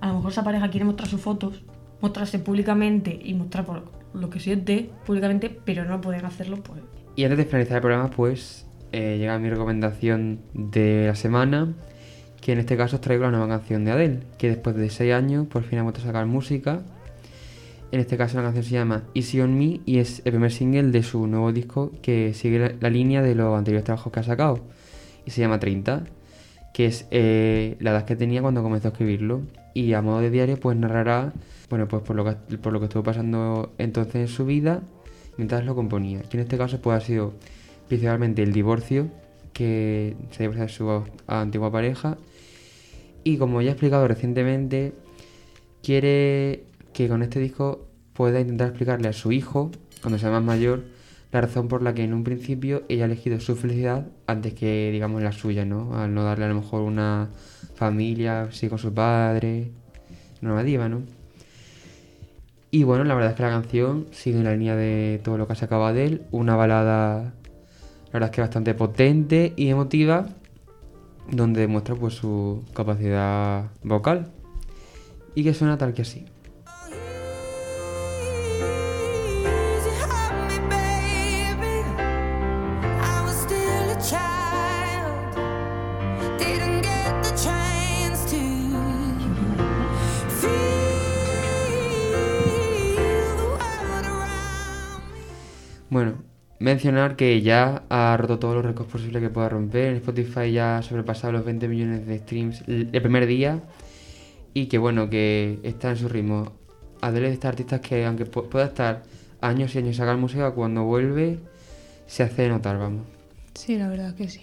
a 0.00 0.08
lo 0.08 0.14
mejor 0.14 0.30
esa 0.30 0.44
pareja 0.44 0.70
quiere 0.70 0.84
mostrar 0.84 1.08
sus 1.08 1.20
fotos, 1.20 1.64
mostrarse 2.00 2.38
públicamente 2.38 3.18
y 3.22 3.34
mostrar 3.34 3.64
por 3.64 3.90
lo 4.14 4.30
que 4.30 4.40
siente 4.40 4.90
públicamente, 5.04 5.50
pero 5.64 5.84
no 5.84 6.00
pueden 6.00 6.24
hacerlo, 6.24 6.62
pues. 6.62 6.80
Y 7.16 7.24
antes 7.24 7.38
de 7.38 7.44
finalizar 7.44 7.76
el 7.76 7.82
programa, 7.82 8.10
pues 8.10 8.66
eh, 8.92 9.18
llega 9.18 9.38
mi 9.38 9.50
recomendación 9.50 10.40
de 10.54 11.06
la 11.08 11.14
semana, 11.14 11.74
que 12.40 12.52
en 12.52 12.58
este 12.58 12.76
caso 12.76 12.96
os 12.96 13.02
traigo 13.02 13.24
la 13.24 13.30
nueva 13.30 13.48
canción 13.48 13.84
de 13.84 13.92
Adele, 13.92 14.20
que 14.38 14.48
después 14.48 14.74
de 14.76 14.90
6 14.90 15.12
años 15.12 15.46
por 15.46 15.62
fin 15.62 15.78
ha 15.78 15.82
vuelto 15.82 16.00
a 16.00 16.04
sacar 16.04 16.26
música. 16.26 16.82
En 17.92 17.98
este 17.98 18.16
caso 18.16 18.36
la 18.36 18.44
canción 18.44 18.64
se 18.64 18.70
llama 18.70 19.02
Easy 19.14 19.40
on 19.40 19.58
Me 19.58 19.80
y 19.84 19.98
es 19.98 20.22
el 20.24 20.32
primer 20.32 20.52
single 20.52 20.90
de 20.90 21.02
su 21.02 21.26
nuevo 21.26 21.52
disco 21.52 21.90
que 22.02 22.34
sigue 22.34 22.76
la, 22.80 22.90
línea 22.90 23.20
de 23.20 23.34
los 23.34 23.56
anteriores 23.56 23.84
trabajos 23.84 24.12
que 24.12 24.20
ha 24.20 24.22
sacado. 24.22 24.60
Y 25.26 25.32
se 25.32 25.40
llama 25.40 25.58
30, 25.58 26.04
que 26.72 26.86
es 26.86 27.06
eh, 27.10 27.76
la 27.80 27.90
edad 27.90 28.04
que 28.04 28.14
tenía 28.14 28.42
cuando 28.42 28.62
comenzó 28.62 28.88
a 28.88 28.90
escribirlo. 28.92 29.42
Y 29.74 29.92
a 29.94 30.02
modo 30.02 30.20
de 30.20 30.30
diario 30.30 30.58
pues 30.58 30.76
narrará, 30.76 31.32
bueno, 31.68 31.88
pues 31.88 32.02
por 32.02 32.14
lo 32.14 32.24
que, 32.24 32.58
por 32.58 32.72
lo 32.72 32.78
que 32.78 32.86
estuvo 32.86 33.02
pasando 33.02 33.72
entonces 33.78 34.14
en 34.16 34.28
su 34.28 34.46
vida 34.46 34.82
mientras 35.36 35.64
lo 35.64 35.74
componía. 35.74 36.22
Que 36.22 36.36
en 36.36 36.44
este 36.44 36.56
caso 36.56 36.80
pues 36.80 36.96
ha 36.96 37.04
sido 37.04 37.34
principalmente 37.88 38.42
el 38.44 38.52
divorcio, 38.52 39.08
que 39.52 40.14
se 40.30 40.44
divorció 40.44 40.62
de 40.62 40.68
su 40.68 41.04
antigua 41.26 41.72
pareja. 41.72 42.18
Y 43.24 43.36
como 43.36 43.62
ya 43.62 43.70
he 43.70 43.72
explicado 43.72 44.06
recientemente, 44.06 44.92
quiere 45.82 46.69
que 46.92 47.08
con 47.08 47.22
este 47.22 47.40
disco 47.40 47.86
pueda 48.12 48.40
intentar 48.40 48.68
explicarle 48.68 49.08
a 49.08 49.12
su 49.12 49.32
hijo, 49.32 49.70
cuando 50.02 50.18
sea 50.18 50.30
más 50.30 50.42
mayor, 50.42 50.84
la 51.32 51.40
razón 51.40 51.68
por 51.68 51.82
la 51.82 51.94
que 51.94 52.02
en 52.02 52.12
un 52.12 52.24
principio 52.24 52.82
ella 52.88 53.04
ha 53.04 53.06
elegido 53.06 53.38
su 53.40 53.54
felicidad 53.54 54.08
antes 54.26 54.54
que, 54.54 54.90
digamos, 54.92 55.22
la 55.22 55.32
suya, 55.32 55.64
¿no? 55.64 55.96
Al 55.96 56.12
no 56.12 56.24
darle 56.24 56.46
a 56.46 56.48
lo 56.48 56.56
mejor 56.56 56.82
una 56.82 57.28
familia, 57.74 58.48
sí, 58.50 58.68
con 58.68 58.78
su 58.78 58.92
padre, 58.92 59.70
normativa, 60.40 60.88
¿no? 60.88 61.02
Y 62.72 62.84
bueno, 62.84 63.04
la 63.04 63.14
verdad 63.14 63.30
es 63.30 63.36
que 63.36 63.42
la 63.42 63.50
canción 63.50 64.06
sigue 64.12 64.38
en 64.38 64.44
la 64.44 64.52
línea 64.52 64.76
de 64.76 65.20
todo 65.24 65.38
lo 65.38 65.46
que 65.46 65.54
ha 65.54 65.56
sacado 65.56 65.86
Adele, 65.86 66.22
una 66.30 66.56
balada, 66.56 67.22
la 67.22 68.12
verdad 68.12 68.30
es 68.30 68.34
que 68.34 68.40
bastante 68.40 68.74
potente 68.74 69.52
y 69.56 69.68
emotiva, 69.68 70.28
donde 71.30 71.60
demuestra 71.60 71.94
pues 71.94 72.14
su 72.14 72.64
capacidad 72.74 73.70
vocal 73.82 74.30
y 75.34 75.44
que 75.44 75.54
suena 75.54 75.78
tal 75.78 75.94
que 75.94 76.02
así. 76.02 76.26
Bueno, 95.90 96.14
mencionar 96.58 97.16
que 97.16 97.40
ya 97.42 97.82
ha 97.88 98.16
roto 98.16 98.38
todos 98.38 98.54
los 98.54 98.64
récords 98.64 98.90
posibles 98.90 99.22
que 99.22 99.28
pueda 99.30 99.48
romper. 99.48 99.86
En 99.88 99.96
Spotify 99.96 100.52
ya 100.52 100.78
ha 100.78 100.82
sobrepasado 100.82 101.32
los 101.32 101.44
20 101.44 101.68
millones 101.68 102.06
de 102.06 102.18
streams 102.18 102.62
el 102.66 102.86
primer 103.02 103.26
día. 103.26 103.60
Y 104.54 104.66
que 104.66 104.78
bueno, 104.78 105.08
que 105.10 105.58
está 105.62 105.90
en 105.90 105.96
su 105.96 106.08
ritmo. 106.08 106.52
Adele 107.02 107.28
de 107.28 107.34
estas 107.34 107.50
artistas 107.50 107.80
que 107.80 108.04
aunque 108.04 108.30
pu- 108.30 108.48
pueda 108.48 108.66
estar 108.66 109.02
años 109.40 109.74
y 109.74 109.78
años 109.78 109.96
sacar 109.96 110.16
música, 110.16 110.50
cuando 110.50 110.84
vuelve 110.84 111.38
se 112.06 112.22
hace 112.24 112.48
notar, 112.48 112.78
vamos. 112.78 113.02
Sí, 113.54 113.76
la 113.78 113.88
verdad 113.88 114.14
que 114.14 114.28
sí. 114.28 114.40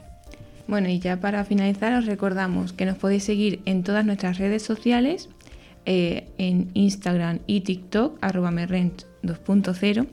Bueno, 0.68 0.90
y 0.90 1.00
ya 1.00 1.18
para 1.20 1.46
finalizar 1.46 1.94
os 1.94 2.06
recordamos 2.06 2.74
que 2.74 2.86
nos 2.86 2.98
podéis 2.98 3.24
seguir 3.24 3.62
en 3.66 3.84
todas 3.84 4.06
nuestras 4.06 4.38
redes 4.38 4.64
sociales, 4.64 5.30
eh, 5.86 6.28
en 6.38 6.72
Instagram 6.74 7.40
y 7.48 7.62
TikTok, 7.62 8.18
arroba 8.22 8.50
merrent 8.52 9.04
2.0, 9.24 10.08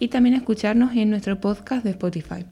y 0.00 0.08
también 0.08 0.34
escucharnos 0.34 0.96
en 0.96 1.10
nuestro 1.10 1.40
podcast 1.40 1.84
de 1.84 1.90
Spotify. 1.90 2.44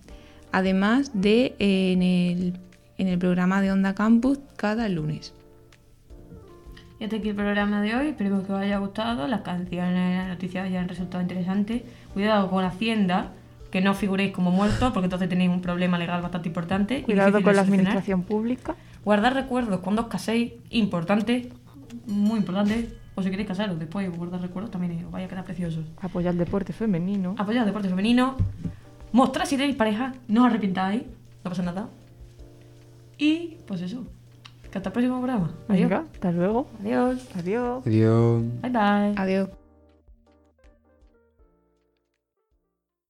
Además 0.52 1.10
de 1.14 1.56
eh, 1.58 1.92
en, 1.92 2.02
el, 2.02 2.52
en 2.98 3.08
el 3.08 3.18
programa 3.18 3.60
de 3.60 3.72
Onda 3.72 3.94
Campus 3.94 4.38
cada 4.56 4.88
lunes. 4.88 5.34
Y 7.00 7.04
hasta 7.04 7.16
aquí 7.16 7.30
el 7.30 7.34
programa 7.34 7.80
de 7.80 7.94
hoy. 7.94 8.08
Esperemos 8.08 8.44
que 8.46 8.52
os 8.52 8.58
haya 8.58 8.78
gustado. 8.78 9.26
Las 9.28 9.40
canciones, 9.42 10.18
las 10.18 10.28
noticias 10.28 10.66
hayan 10.66 10.88
resultado 10.88 11.22
interesantes. 11.22 11.82
Cuidado 12.12 12.50
con 12.50 12.64
Hacienda, 12.64 13.32
que 13.70 13.80
no 13.80 13.94
figuréis 13.94 14.32
como 14.32 14.50
muertos, 14.50 14.92
porque 14.92 15.06
entonces 15.06 15.28
tenéis 15.28 15.50
un 15.50 15.62
problema 15.62 15.96
legal 15.98 16.20
bastante 16.20 16.48
importante. 16.48 17.02
Cuidado 17.02 17.42
con 17.42 17.56
la 17.56 17.62
administración 17.62 18.24
pública. 18.24 18.74
Guardar 19.04 19.34
recuerdos 19.34 19.80
cuando 19.80 20.02
os 20.02 20.08
caséis, 20.08 20.52
importante, 20.70 21.50
muy 22.06 22.38
importante. 22.38 22.88
O 23.18 23.22
si 23.22 23.30
queréis 23.30 23.48
casaros 23.48 23.76
después, 23.80 24.08
guardar 24.16 24.40
recuerdos 24.40 24.70
también 24.70 25.04
os 25.04 25.10
vaya 25.10 25.26
a 25.26 25.28
quedar 25.28 25.44
preciosos. 25.44 25.84
Apoyar 26.00 26.34
el 26.34 26.38
deporte 26.38 26.72
femenino. 26.72 27.34
Apoyad 27.36 27.62
el 27.62 27.66
deporte 27.66 27.88
femenino. 27.88 28.36
Mostrad 29.10 29.44
si 29.44 29.56
tenéis 29.56 29.74
pareja, 29.74 30.14
no 30.28 30.42
os 30.42 30.46
arrepintáis, 30.46 31.02
no 31.42 31.50
pasa 31.50 31.62
nada. 31.64 31.88
Y 33.18 33.56
pues 33.66 33.80
eso. 33.80 34.06
Hasta 34.64 34.78
el 34.78 34.92
próximo 34.92 35.16
programa. 35.16 35.50
Adiós. 35.66 35.90
Venga, 35.90 36.04
hasta 36.12 36.30
luego. 36.30 36.68
Adiós. 36.78 37.28
Adiós. 37.34 37.84
Adiós. 37.84 38.42
Bye 38.62 38.70
bye. 38.70 39.14
Adiós. 39.16 39.48